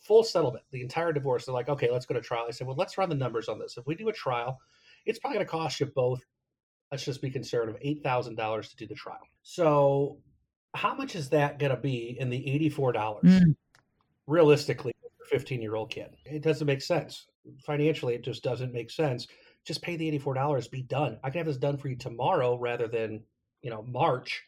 full 0.00 0.24
settlement, 0.24 0.64
the 0.72 0.82
entire 0.82 1.12
divorce. 1.12 1.46
They're 1.46 1.54
like, 1.54 1.68
okay, 1.68 1.88
let's 1.88 2.04
go 2.04 2.14
to 2.14 2.20
trial. 2.20 2.46
I 2.48 2.50
said, 2.50 2.66
well, 2.66 2.74
let's 2.74 2.98
run 2.98 3.08
the 3.08 3.14
numbers 3.14 3.48
on 3.48 3.60
this. 3.60 3.76
If 3.76 3.86
we 3.86 3.94
do 3.94 4.08
a 4.08 4.12
trial, 4.12 4.58
it's 5.06 5.20
probably 5.20 5.36
going 5.36 5.46
to 5.46 5.50
cost 5.52 5.78
you 5.78 5.86
both. 5.86 6.20
Let's 6.90 7.04
just 7.04 7.22
be 7.22 7.30
conservative, 7.30 7.80
eight 7.80 8.02
thousand 8.02 8.34
dollars 8.34 8.70
to 8.70 8.76
do 8.76 8.88
the 8.88 8.94
trial. 8.96 9.20
So, 9.44 10.18
how 10.74 10.96
much 10.96 11.14
is 11.14 11.28
that 11.28 11.60
going 11.60 11.70
to 11.70 11.80
be 11.80 12.16
in 12.18 12.28
the 12.28 12.50
eighty-four 12.50 12.90
dollars? 12.90 13.22
Mm. 13.22 13.54
Realistically, 14.26 14.94
for 15.00 15.22
a 15.22 15.38
fifteen-year-old 15.38 15.90
kid, 15.90 16.16
it 16.24 16.42
doesn't 16.42 16.66
make 16.66 16.82
sense 16.82 17.28
financially. 17.64 18.16
It 18.16 18.24
just 18.24 18.42
doesn't 18.42 18.72
make 18.72 18.90
sense 18.90 19.28
just 19.64 19.80
pay 19.80 19.94
the 19.94 20.18
$84 20.18 20.68
be 20.72 20.82
done 20.82 21.20
i 21.22 21.30
can 21.30 21.38
have 21.38 21.46
this 21.46 21.56
done 21.56 21.76
for 21.76 21.86
you 21.86 21.94
tomorrow 21.94 22.58
rather 22.58 22.88
than 22.88 23.22
you 23.62 23.70
know 23.70 23.84
March 23.84 24.42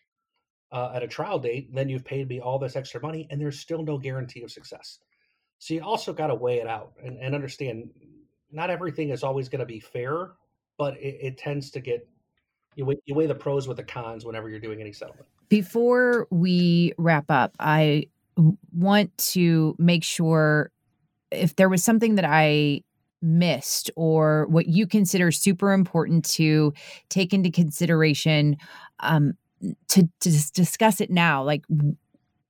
uh, 0.73 0.93
at 0.95 1.03
a 1.03 1.09
trial 1.09 1.39
date, 1.39 1.73
then 1.75 1.89
you've 1.89 2.05
paid 2.05 2.29
me 2.29 2.41
all 2.41 2.59
this 2.59 2.77
extra 2.77 3.01
money, 3.01 3.27
and 3.31 3.41
there's 3.41 3.59
still 3.59 3.83
no 3.83 3.99
guarantee 3.99 4.43
of 4.43 4.51
success. 4.51 4.99
So 5.59 5.75
you 5.75 5.83
also 5.83 6.13
got 6.13 6.27
to 6.29 6.35
weigh 6.35 6.59
it 6.59 6.67
out 6.67 6.93
and, 7.03 7.17
and, 7.19 7.35
understand 7.35 7.89
not 8.51 8.71
everything 8.71 9.11
is 9.11 9.23
always 9.23 9.49
going 9.49 9.61
to 9.61 9.67
be 9.67 9.81
fair, 9.81 10.33
but 10.77 10.95
it, 10.99 11.17
it 11.21 11.39
tends 11.39 11.71
to 11.71 11.81
get 11.81 12.07
you 12.77 12.85
weigh, 12.85 12.97
you 13.07 13.15
weigh 13.15 13.27
the 13.27 13.35
pros 13.35 13.69
with 13.69 13.77
the 13.77 13.85
cons 13.85 14.25
whenever 14.25 14.49
you're 14.49 14.61
doing 14.61 14.81
any 14.81 14.93
settlement. 14.93 15.27
Before 15.49 16.27
we 16.31 16.93
wrap 16.99 17.27
up, 17.31 17.55
I 17.61 18.09
want 18.73 19.17
to 19.19 19.77
make 19.79 20.03
sure 20.03 20.71
if 21.31 21.57
there 21.57 21.69
was 21.69 21.85
something 21.85 22.17
that 22.17 22.25
I 22.25 22.83
missed 23.23 23.91
or 23.97 24.47
what 24.49 24.67
you 24.67 24.87
consider 24.87 25.33
super 25.33 25.73
important 25.73 26.25
to 26.25 26.75
take 27.09 27.33
into 27.33 27.51
consideration 27.51 28.57
um, 29.01 29.35
to, 29.89 30.09
to 30.21 30.53
discuss 30.53 31.01
it 31.01 31.11
now 31.11 31.43
like 31.43 31.65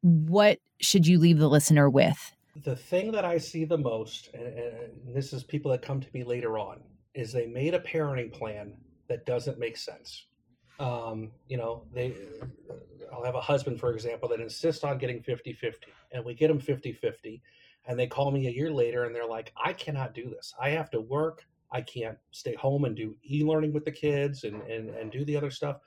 what 0.04 0.58
should 0.80 1.06
you 1.06 1.18
leave 1.18 1.38
the 1.38 1.48
listener 1.48 1.88
with? 1.88 2.32
The 2.62 2.76
thing 2.76 3.10
that 3.12 3.24
i 3.24 3.38
see 3.38 3.64
the 3.64 3.78
most 3.78 4.30
and, 4.34 4.46
and 4.46 5.14
this 5.14 5.32
is 5.32 5.42
people 5.42 5.70
that 5.72 5.82
come 5.82 6.00
to 6.00 6.08
me 6.14 6.22
later 6.22 6.58
on 6.58 6.80
is 7.14 7.32
they 7.32 7.46
made 7.46 7.74
a 7.74 7.80
parenting 7.80 8.32
plan 8.32 8.74
that 9.08 9.26
doesn't 9.26 9.58
make 9.58 9.76
sense. 9.76 10.26
Um, 10.78 11.30
you 11.48 11.56
know 11.56 11.84
they 11.92 12.14
i'll 13.12 13.24
have 13.24 13.36
a 13.36 13.40
husband 13.40 13.78
for 13.78 13.92
example 13.92 14.28
that 14.28 14.40
insists 14.40 14.82
on 14.82 14.98
getting 14.98 15.20
50-50 15.22 15.74
and 16.10 16.24
we 16.24 16.34
get 16.34 16.50
him 16.50 16.60
50-50 16.60 17.40
and 17.86 17.98
they 17.98 18.08
call 18.08 18.32
me 18.32 18.48
a 18.48 18.50
year 18.50 18.72
later 18.72 19.04
and 19.04 19.14
they're 19.14 19.26
like 19.26 19.52
i 19.62 19.72
cannot 19.72 20.14
do 20.14 20.28
this. 20.28 20.54
I 20.60 20.70
have 20.70 20.90
to 20.90 21.00
work. 21.00 21.46
I 21.70 21.80
can't 21.80 22.18
stay 22.30 22.54
home 22.54 22.84
and 22.84 22.94
do 22.94 23.16
e-learning 23.24 23.72
with 23.72 23.84
the 23.84 23.92
kids 23.92 24.44
and 24.44 24.62
and, 24.62 24.90
and 24.90 25.10
do 25.10 25.24
the 25.24 25.36
other 25.36 25.50
stuff 25.50 25.78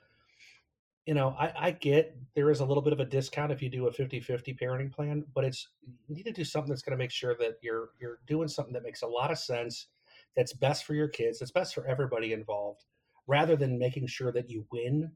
you 1.08 1.14
know 1.14 1.34
I, 1.38 1.52
I 1.58 1.70
get 1.72 2.16
there 2.34 2.50
is 2.50 2.60
a 2.60 2.64
little 2.64 2.82
bit 2.82 2.92
of 2.92 3.00
a 3.00 3.04
discount 3.04 3.50
if 3.50 3.62
you 3.62 3.70
do 3.70 3.86
a 3.86 3.92
50-50 3.92 4.60
parenting 4.60 4.92
plan 4.92 5.24
but 5.34 5.44
it's 5.44 5.68
you 6.06 6.14
need 6.14 6.24
to 6.24 6.32
do 6.32 6.44
something 6.44 6.68
that's 6.68 6.82
going 6.82 6.96
to 6.96 7.02
make 7.02 7.10
sure 7.10 7.34
that 7.40 7.54
you're 7.62 7.90
you're 8.00 8.18
doing 8.26 8.48
something 8.48 8.74
that 8.74 8.82
makes 8.82 9.02
a 9.02 9.06
lot 9.06 9.30
of 9.30 9.38
sense 9.38 9.88
that's 10.36 10.52
best 10.52 10.84
for 10.84 10.94
your 10.94 11.08
kids 11.08 11.38
that's 11.38 11.50
best 11.50 11.74
for 11.74 11.86
everybody 11.86 12.32
involved 12.32 12.84
rather 13.26 13.56
than 13.56 13.78
making 13.78 14.06
sure 14.06 14.32
that 14.32 14.50
you 14.50 14.66
win 14.70 15.10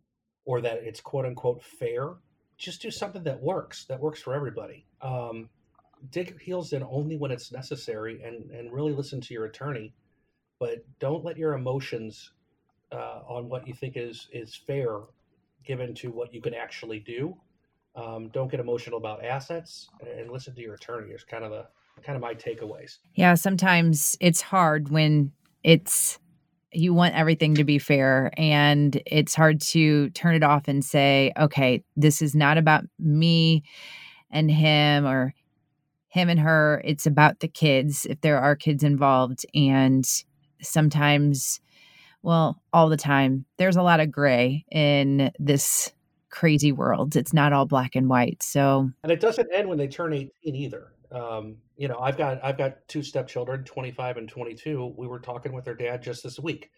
or 0.45 0.61
that 0.61 0.79
it's 0.83 1.01
quote 1.01 1.27
unquote 1.27 1.63
fair 1.63 2.15
just 2.63 2.81
do 2.81 2.91
something 2.91 3.25
that 3.25 3.43
works 3.43 3.85
that 3.87 4.01
works 4.01 4.23
for 4.23 4.35
everybody. 4.35 4.87
Um, 5.01 5.49
dig 6.11 6.31
your 6.31 6.39
heels 6.39 6.73
in 6.73 6.83
only 6.85 7.17
when 7.17 7.33
it's 7.33 7.53
necessary 7.53 8.23
and, 8.23 8.51
and 8.51 8.73
really 8.73 8.93
listen 8.93 9.21
to 9.21 9.35
your 9.35 9.47
attorney, 9.47 9.95
but 10.61 10.85
don't 11.01 11.25
let 11.25 11.37
your 11.37 11.55
emotions 11.55 12.33
uh, 12.93 13.21
on 13.29 13.49
what 13.49 13.67
you 13.67 13.75
think 13.75 13.97
is, 13.97 14.29
is 14.33 14.55
fair 14.55 15.01
given 15.65 15.95
to 15.97 16.11
what 16.11 16.33
you 16.35 16.41
can 16.41 16.55
actually 16.55 16.99
do. 17.01 17.37
Um, 17.95 18.29
don't 18.29 18.51
get 18.51 18.61
emotional 18.61 18.99
about 18.99 19.25
assets 19.25 19.89
and 20.01 20.31
listen 20.31 20.55
to 20.55 20.61
your 20.61 20.75
attorney 20.75 21.13
is 21.13 21.25
kind 21.25 21.45
of 21.45 21.51
the 21.51 21.67
kind 22.03 22.17
of 22.17 22.23
my 22.23 22.35
takeaways. 22.35 22.99
Yeah, 23.15 23.35
sometimes 23.35 24.17
it's 24.21 24.41
hard 24.41 24.91
when 24.91 25.33
it's 25.63 26.19
you 26.73 26.95
want 26.95 27.15
everything 27.15 27.55
to 27.57 27.65
be 27.65 27.79
fair 27.79 28.33
and 28.39 29.01
it's 29.05 29.35
hard 29.35 29.61
to 29.61 30.09
turn 30.11 30.35
it 30.35 30.43
off 30.43 30.69
and 30.69 30.83
say, 30.83 31.33
okay, 31.39 31.85
this 31.97 32.23
is 32.23 32.35
not 32.35 32.57
about 32.57 32.85
me 32.99 33.63
and 34.31 34.51
him 34.51 35.07
or 35.07 35.35
him 36.09 36.29
and 36.29 36.41
her. 36.41 36.81
It's 36.85 37.07
about 37.07 37.41
the 37.41 37.49
kids, 37.49 38.07
if 38.07 38.21
there 38.23 38.39
are 38.39 38.57
kids 38.57 38.83
involved. 38.83 39.45
And 39.55 40.07
sometimes, 40.63 41.61
well, 42.23 42.61
all 42.73 42.89
the 42.89 42.97
time, 42.97 43.45
there's 43.59 43.77
a 43.77 43.83
lot 43.83 44.01
of 44.01 44.11
gray 44.11 44.65
in 44.71 45.31
this 45.39 45.93
crazy 46.31 46.73
world. 46.73 47.17
It's 47.17 47.33
not 47.33 47.53
all 47.53 47.67
black 47.67 47.95
and 47.95 48.09
white. 48.09 48.43
So, 48.43 48.91
and 49.03 49.13
it 49.13 49.21
doesn't 49.21 49.49
end 49.53 49.69
when 49.69 49.79
they 49.79 49.89
turn 49.89 50.13
18 50.13 50.31
either. 50.55 50.93
Um, 51.11 51.57
you 51.77 51.89
know, 51.89 51.99
I've 51.99 52.17
got 52.17 52.43
I've 52.43 52.57
got 52.57 52.89
two 52.89 53.03
stepchildren, 53.03 53.65
25 53.65 54.17
and 54.17 54.29
22. 54.29 54.95
We 54.97 55.07
were 55.07 55.19
talking 55.19 55.53
with 55.53 55.65
their 55.65 55.75
dad 55.75 56.03
just 56.03 56.23
this 56.23 56.39
week 56.39 56.71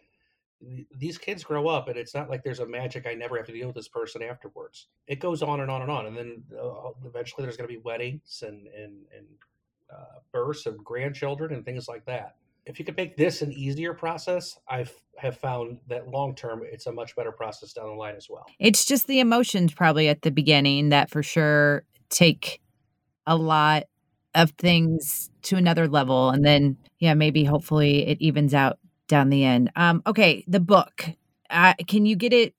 these 0.97 1.19
kids 1.19 1.45
grow 1.45 1.69
up 1.69 1.89
and 1.89 1.97
it's 1.97 2.15
not 2.15 2.31
like 2.31 2.43
there's 2.43 2.61
a 2.61 2.67
magic 2.67 3.07
i 3.07 3.15
never 3.15 3.37
have 3.37 3.47
to 3.47 3.53
deal 3.53 3.67
with 3.67 3.77
this 3.77 3.89
person 3.89 4.23
afterwards 4.23 4.89
it 5.07 5.21
goes 5.21 5.43
on 5.43 5.61
and 5.61 5.71
on 5.71 5.83
and 5.83 5.91
on 5.91 6.07
and 6.07 6.17
then 6.17 6.43
uh, 6.59 6.91
eventually 7.05 7.43
there's 7.43 7.57
going 7.57 7.69
to 7.69 7.75
be 7.75 7.81
weddings 7.85 8.43
and 8.47 8.67
and 8.69 9.05
and 9.17 9.27
uh, 9.93 10.19
births 10.33 10.67
of 10.67 10.83
grandchildren 10.83 11.53
and 11.53 11.65
things 11.65 11.89
like 11.89 12.05
that 12.07 12.37
if 12.67 12.79
you 12.79 12.85
could 12.85 12.97
make 12.97 13.17
this 13.17 13.43
an 13.43 13.53
easier 13.53 13.95
process 13.95 14.59
i 14.69 14.79
have 14.79 14.93
have 15.17 15.39
found 15.39 15.79
that 15.87 16.09
long 16.09 16.35
term 16.35 16.63
it's 16.65 16.87
a 16.87 16.93
much 16.93 17.15
better 17.15 17.33
process 17.33 17.73
down 17.73 17.87
the 17.87 17.95
line 17.95 18.17
as 18.17 18.29
well 18.29 18.45
it's 18.59 18.85
just 18.85 19.07
the 19.07 19.21
emotions 19.21 19.73
probably 19.73 20.09
at 20.09 20.23
the 20.23 20.31
beginning 20.31 20.89
that 20.89 21.11
for 21.11 21.23
sure 21.23 21.85
take 22.11 22.61
a 23.27 23.37
lot 23.37 23.85
of 24.35 24.51
things 24.53 25.31
to 25.43 25.57
another 25.57 25.87
level 25.87 26.31
and 26.31 26.45
then 26.45 26.77
yeah 26.99 27.15
maybe 27.15 27.45
hopefully 27.45 28.07
it 28.07 28.21
evens 28.21 28.53
out 28.53 28.79
down 29.09 29.31
the 29.31 29.45
end. 29.45 29.71
Um, 29.77 30.03
okay, 30.07 30.45
the 30.47 30.61
book. 30.61 31.05
Uh, 31.51 31.75
can 31.87 32.07
you 32.07 32.17
get 32.17 32.33
it 32.33 32.55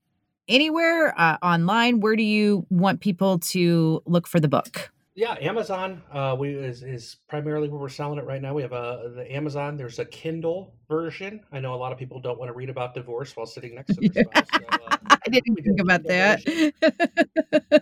anywhere 0.47 1.13
uh, 1.19 1.37
online? 1.41 1.99
Where 1.99 2.15
do 2.15 2.23
you 2.23 2.65
want 2.69 3.01
people 3.01 3.39
to 3.39 4.01
look 4.05 4.27
for 4.27 4.39
the 4.39 4.47
book? 4.47 4.91
Yeah, 5.15 5.35
Amazon. 5.39 6.01
Uh, 6.11 6.35
we 6.37 6.53
is, 6.53 6.83
is 6.83 7.15
primarily 7.29 7.69
where 7.69 7.79
we're 7.79 7.87
selling 7.87 8.19
it 8.19 8.25
right 8.25 8.41
now. 8.41 8.53
We 8.53 8.61
have 8.63 8.73
a 8.73 9.13
the 9.15 9.33
Amazon. 9.33 9.77
There's 9.77 9.97
a 9.99 10.05
Kindle 10.05 10.75
version. 10.89 11.39
I 11.53 11.61
know 11.61 11.73
a 11.73 11.77
lot 11.77 11.93
of 11.93 11.97
people 11.97 12.19
don't 12.19 12.37
want 12.37 12.49
to 12.49 12.53
read 12.53 12.69
about 12.69 12.93
divorce 12.93 13.35
while 13.35 13.45
sitting 13.45 13.75
next 13.75 13.95
to 13.95 14.09
their 14.09 14.23
spouse. 14.33 14.47
So, 14.53 14.59
uh, 14.69 14.97
I 15.25 15.29
didn't 15.29 15.55
think 15.55 15.79
about 15.79 16.03
that. 16.03 16.45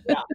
yeah. 0.07 0.21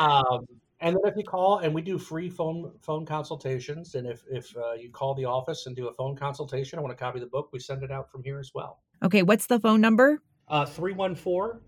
Um, 0.00 0.46
and 0.80 0.96
then 0.96 1.02
if 1.04 1.16
you 1.16 1.22
call 1.22 1.58
and 1.58 1.72
we 1.72 1.80
do 1.80 1.96
free 1.96 2.28
phone 2.28 2.72
phone 2.82 3.06
consultations 3.06 3.94
and 3.94 4.04
if 4.04 4.24
if 4.28 4.56
uh, 4.56 4.72
you 4.72 4.90
call 4.90 5.14
the 5.14 5.24
office 5.24 5.66
and 5.66 5.76
do 5.76 5.86
a 5.86 5.92
phone 5.92 6.16
consultation 6.16 6.76
i 6.76 6.82
want 6.82 6.90
to 6.90 7.00
copy 7.00 7.20
the 7.20 7.26
book 7.26 7.50
we 7.52 7.60
send 7.60 7.84
it 7.84 7.92
out 7.92 8.10
from 8.10 8.24
here 8.24 8.40
as 8.40 8.50
well 8.52 8.80
Okay, 9.04 9.22
what's 9.22 9.46
the 9.46 9.60
phone 9.60 9.80
number? 9.80 10.22
uh 10.48 10.66
314 10.66 11.60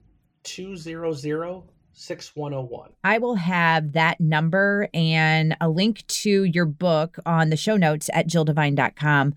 200 0.43 1.63
6101 1.95 2.91
I 3.05 3.19
will 3.19 3.35
have 3.35 3.93
that 3.93 4.21
number 4.21 4.89
and 4.95 5.57
a 5.61 5.69
link 5.69 6.07
to 6.07 6.45
your 6.45 6.67
book 6.67 7.19
on 7.27 7.51
the 7.51 7.57
show 7.57 7.77
notes 7.77 8.09
at 8.13 8.29
jilldevine.com. 8.29 9.35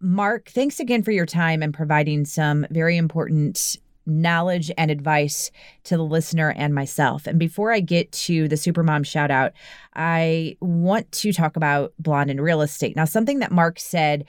Mark, 0.00 0.48
thanks 0.48 0.80
again 0.80 1.02
for 1.02 1.10
your 1.10 1.26
time 1.26 1.62
and 1.62 1.74
providing 1.74 2.24
some 2.24 2.66
very 2.70 2.96
important 2.96 3.76
knowledge 4.08 4.70
and 4.78 4.90
advice 4.90 5.50
to 5.84 5.96
the 5.96 6.04
listener 6.04 6.54
and 6.56 6.74
myself. 6.74 7.26
And 7.26 7.38
before 7.38 7.72
I 7.72 7.80
get 7.80 8.10
to 8.12 8.48
the 8.48 8.56
Supermom 8.56 9.04
shout 9.04 9.30
out, 9.30 9.52
I 9.94 10.56
want 10.60 11.12
to 11.12 11.32
talk 11.32 11.56
about 11.56 11.92
Blonde 11.98 12.30
in 12.30 12.40
Real 12.40 12.62
Estate. 12.62 12.96
Now, 12.96 13.04
something 13.04 13.40
that 13.40 13.52
Mark 13.52 13.78
said 13.78 14.24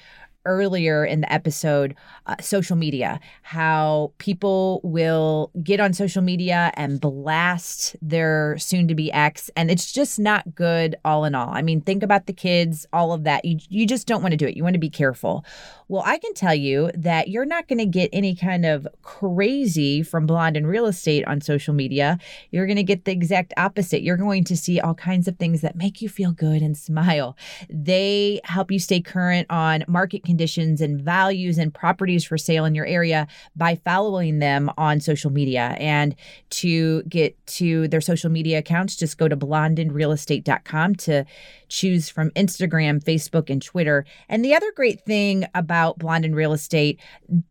earlier 0.45 1.05
in 1.05 1.21
the 1.21 1.31
episode 1.31 1.95
uh, 2.25 2.35
social 2.39 2.75
media, 2.75 3.19
how 3.41 4.11
people 4.17 4.81
will 4.83 5.51
get 5.63 5.79
on 5.79 5.93
social 5.93 6.21
media 6.21 6.71
and 6.75 7.01
blast 7.01 7.95
their 8.01 8.57
soon 8.57 8.87
to 8.87 8.95
be 8.95 9.11
ex. 9.11 9.49
And 9.55 9.69
it's 9.69 9.91
just 9.91 10.19
not 10.19 10.55
good, 10.55 10.95
all 11.03 11.25
in 11.25 11.35
all. 11.35 11.49
I 11.49 11.61
mean, 11.61 11.81
think 11.81 12.03
about 12.03 12.27
the 12.27 12.33
kids, 12.33 12.85
all 12.93 13.13
of 13.13 13.23
that. 13.23 13.45
You, 13.45 13.59
you 13.69 13.85
just 13.85 14.07
don't 14.07 14.21
want 14.21 14.31
to 14.31 14.37
do 14.37 14.47
it. 14.47 14.55
You 14.55 14.63
want 14.63 14.75
to 14.75 14.79
be 14.79 14.89
careful. 14.89 15.45
Well, 15.87 16.03
I 16.05 16.19
can 16.19 16.35
tell 16.35 16.53
you 16.53 16.91
that 16.93 17.29
you're 17.29 17.45
not 17.45 17.67
going 17.67 17.79
to 17.79 17.85
get 17.85 18.11
any 18.13 18.35
kind 18.35 18.63
of 18.63 18.87
crazy 19.01 20.03
from 20.03 20.27
Blonde 20.27 20.55
in 20.55 20.67
Real 20.67 20.85
Estate 20.85 21.25
on 21.25 21.41
social 21.41 21.73
media. 21.73 22.19
You're 22.51 22.67
going 22.67 22.75
to 22.75 22.83
get 22.83 23.05
the 23.05 23.11
exact 23.11 23.55
opposite. 23.57 24.03
You're 24.03 24.15
going 24.15 24.43
to 24.45 24.55
see 24.55 24.79
all 24.79 24.93
kinds 24.93 25.27
of 25.27 25.37
things 25.37 25.61
that 25.61 25.75
make 25.75 25.99
you 25.99 26.07
feel 26.07 26.31
good 26.31 26.61
and 26.61 26.77
smile. 26.89 27.35
They 27.69 28.39
help 28.43 28.71
you 28.71 28.77
stay 28.77 29.01
current 29.01 29.47
on 29.49 29.83
market 29.87 30.23
conditions 30.29 30.79
and 30.79 31.01
values 31.01 31.57
and 31.57 31.73
properties 31.73 32.23
for 32.23 32.37
sale 32.37 32.65
in 32.65 32.75
your 32.75 32.85
area 32.85 33.27
by 33.55 33.75
following 33.75 34.37
them 34.37 34.69
on 34.77 35.01
social 35.01 35.31
media. 35.31 35.75
And 35.79 36.15
to 36.51 37.01
get 37.03 37.35
to 37.57 37.87
their 37.87 37.99
social 37.99 38.29
media 38.29 38.59
accounts, 38.59 38.95
just 38.95 39.17
go 39.17 39.27
to 39.27 39.35
blondinrealestate.com 39.35 40.95
to 40.95 41.25
choose 41.67 42.09
from 42.09 42.29
Instagram, 42.31 43.03
Facebook, 43.03 43.49
and 43.49 43.61
Twitter. 43.61 44.05
And 44.29 44.45
the 44.45 44.53
other 44.53 44.71
great 44.75 45.01
thing 45.01 45.45
about 45.55 45.97
Blondin 45.97 46.35
Real 46.35 46.53
Estate, 46.53 46.99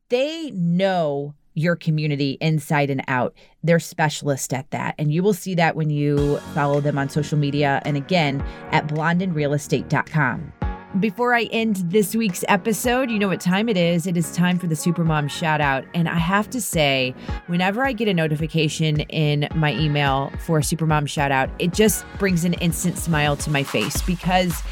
they 0.09 0.53
know 0.53 1.35
your 1.55 1.75
community 1.75 2.39
inside 2.41 2.89
and 2.89 3.03
out. 3.09 3.35
They're 3.65 3.81
specialists 3.81 4.53
at 4.53 4.71
that. 4.71 4.95
And 4.99 5.13
you 5.13 5.23
will 5.25 5.35
see 5.35 5.57
that 5.57 5.75
when 5.75 5.91
you 5.91 6.39
follow 6.55 6.81
them 6.81 6.97
on 6.97 7.09
social 7.09 7.37
media 7.37 7.83
and 7.85 7.97
again 7.97 8.41
at 8.71 8.87
blondinrealestate.com. 8.87 10.53
Before 10.99 11.35
I 11.35 11.43
end 11.45 11.77
this 11.91 12.17
week's 12.17 12.47
episode, 12.49 13.11
you 13.11 13.19
know 13.19 13.29
what 13.29 13.43
time 13.43 13.69
it 13.69 13.77
is. 13.77 14.07
It 14.07 14.17
is 14.17 14.33
time 14.35 14.59
for 14.59 14.67
the 14.67 14.75
Supermom 14.75 15.29
shout 15.29 15.61
out. 15.61 15.85
And 15.93 16.09
I 16.09 16.15
have 16.15 16.49
to 16.49 16.63
say, 16.63 17.15
whenever 17.47 17.85
I 17.85 17.93
get 17.93 18.09
a 18.09 18.15
notification 18.15 19.01
in 19.01 19.49
my 19.55 19.75
email 19.75 20.33
for 20.47 20.57
a 20.57 20.63
Supermom 20.63 21.07
shout 21.07 21.31
out, 21.31 21.51
it 21.59 21.75
just 21.75 22.07
brings 22.19 22.47
an 22.47 22.55
instant 22.55 22.97
smile 22.97 23.37
to 23.37 23.51
my 23.51 23.63
face 23.63 24.01
because 24.01 24.63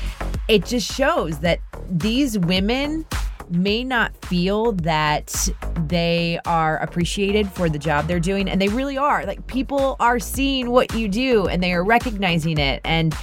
it 0.49 0.65
just 0.65 0.91
shows 0.91 1.41
that 1.41 1.61
these 1.91 2.39
women 2.39 3.05
may 3.51 3.85
not 3.85 4.17
feel 4.25 4.73
that 4.73 5.49
they 5.87 6.39
are 6.47 6.79
appreciated 6.79 7.49
for 7.51 7.69
the 7.69 7.79
job 7.79 8.07
they're 8.07 8.21
doing 8.21 8.49
and 8.49 8.61
they 8.61 8.69
really 8.69 8.99
are. 8.99 9.25
Like 9.25 9.47
people 9.47 9.97
are 10.01 10.19
seeing 10.19 10.71
what 10.71 10.95
you 10.95 11.09
do 11.09 11.47
and 11.47 11.63
they 11.63 11.73
are 11.73 11.85
recognizing 11.85 12.59
it. 12.59 12.81
And 12.85 13.17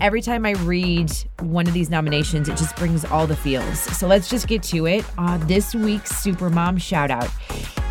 every 0.00 0.22
time 0.22 0.46
i 0.46 0.52
read 0.52 1.10
one 1.40 1.66
of 1.66 1.72
these 1.72 1.90
nominations 1.90 2.48
it 2.48 2.56
just 2.56 2.76
brings 2.76 3.04
all 3.06 3.26
the 3.26 3.36
feels. 3.36 3.78
So 3.78 4.06
let's 4.06 4.28
just 4.28 4.46
get 4.48 4.62
to 4.64 4.86
it. 4.86 5.04
Uh, 5.18 5.38
this 5.38 5.74
week's 5.74 6.16
super 6.16 6.50
mom 6.50 6.78
shout 6.78 7.10
out 7.10 7.28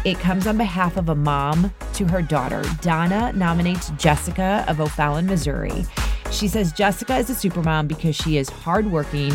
it 0.06 0.19
comes 0.19 0.47
on 0.47 0.58
behalf 0.58 0.95
of 0.95 1.10
a 1.10 1.15
mom 1.15 1.73
to 1.95 2.06
her 2.06 2.21
daughter. 2.21 2.63
Donna 2.82 3.34
nominates 3.34 3.89
jessica 3.97 4.63
of 4.67 4.80
o'fallon 4.80 5.26
missouri 5.26 5.86
she 6.32 6.48
says 6.48 6.72
Jessica 6.72 7.18
is 7.18 7.30
a 7.30 7.34
supermom 7.34 7.88
because 7.88 8.16
she 8.16 8.38
is 8.38 8.50
hardworking, 8.50 9.34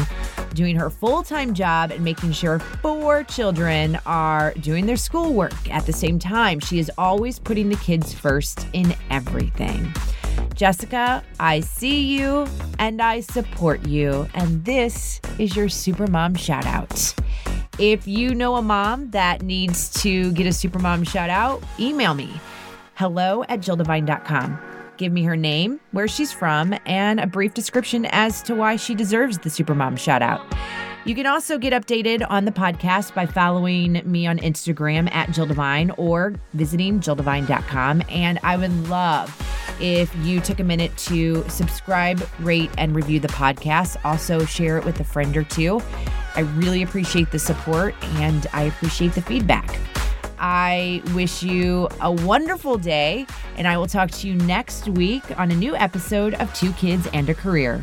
doing 0.54 0.76
her 0.76 0.90
full 0.90 1.22
time 1.22 1.54
job, 1.54 1.90
and 1.90 2.04
making 2.04 2.32
sure 2.32 2.58
four 2.58 3.24
children 3.24 3.98
are 4.06 4.52
doing 4.54 4.86
their 4.86 4.96
schoolwork 4.96 5.70
at 5.70 5.86
the 5.86 5.92
same 5.92 6.18
time. 6.18 6.60
She 6.60 6.78
is 6.78 6.90
always 6.98 7.38
putting 7.38 7.68
the 7.68 7.76
kids 7.76 8.12
first 8.12 8.66
in 8.72 8.94
everything. 9.10 9.92
Jessica, 10.54 11.24
I 11.40 11.60
see 11.60 12.02
you 12.02 12.46
and 12.78 13.00
I 13.00 13.20
support 13.20 13.86
you. 13.86 14.28
And 14.34 14.64
this 14.64 15.20
is 15.38 15.56
your 15.56 15.66
supermom 15.66 16.38
shout 16.38 16.66
out. 16.66 17.14
If 17.78 18.06
you 18.06 18.34
know 18.34 18.56
a 18.56 18.62
mom 18.62 19.10
that 19.10 19.42
needs 19.42 19.92
to 20.02 20.30
get 20.32 20.46
a 20.46 20.50
supermom 20.50 21.08
shout 21.08 21.30
out, 21.30 21.62
email 21.80 22.14
me 22.14 22.40
hello 22.94 23.42
at 23.48 23.60
jilldevine.com 23.60 24.71
give 24.96 25.12
me 25.12 25.22
her 25.24 25.36
name, 25.36 25.80
where 25.92 26.08
she's 26.08 26.32
from, 26.32 26.74
and 26.86 27.20
a 27.20 27.26
brief 27.26 27.54
description 27.54 28.06
as 28.06 28.42
to 28.42 28.54
why 28.54 28.76
she 28.76 28.94
deserves 28.94 29.38
the 29.38 29.48
Supermom 29.48 29.98
shout 29.98 30.22
out. 30.22 30.40
You 31.04 31.16
can 31.16 31.26
also 31.26 31.58
get 31.58 31.72
updated 31.72 32.24
on 32.30 32.44
the 32.44 32.52
podcast 32.52 33.12
by 33.12 33.26
following 33.26 34.00
me 34.04 34.26
on 34.26 34.38
Instagram 34.38 35.12
at 35.12 35.32
Jill 35.32 35.46
Devine 35.46 35.90
or 35.96 36.34
visiting 36.54 37.00
jilldevine.com. 37.00 38.02
And 38.08 38.38
I 38.44 38.56
would 38.56 38.88
love 38.88 39.36
if 39.80 40.14
you 40.24 40.40
took 40.40 40.60
a 40.60 40.64
minute 40.64 40.96
to 40.98 41.44
subscribe, 41.48 42.24
rate, 42.38 42.70
and 42.78 42.94
review 42.94 43.18
the 43.18 43.28
podcast. 43.28 43.96
Also, 44.04 44.44
share 44.44 44.78
it 44.78 44.84
with 44.84 45.00
a 45.00 45.04
friend 45.04 45.36
or 45.36 45.42
two. 45.42 45.82
I 46.36 46.40
really 46.40 46.82
appreciate 46.82 47.32
the 47.32 47.38
support 47.38 47.94
and 48.14 48.46
I 48.52 48.62
appreciate 48.62 49.14
the 49.14 49.22
feedback. 49.22 49.80
I 50.44 51.02
wish 51.14 51.44
you 51.44 51.88
a 52.00 52.10
wonderful 52.10 52.76
day, 52.76 53.26
and 53.56 53.68
I 53.68 53.78
will 53.78 53.86
talk 53.86 54.10
to 54.10 54.26
you 54.26 54.34
next 54.34 54.88
week 54.88 55.22
on 55.38 55.52
a 55.52 55.54
new 55.54 55.76
episode 55.76 56.34
of 56.34 56.52
Two 56.52 56.72
Kids 56.72 57.06
and 57.12 57.28
a 57.28 57.34
Career. 57.34 57.80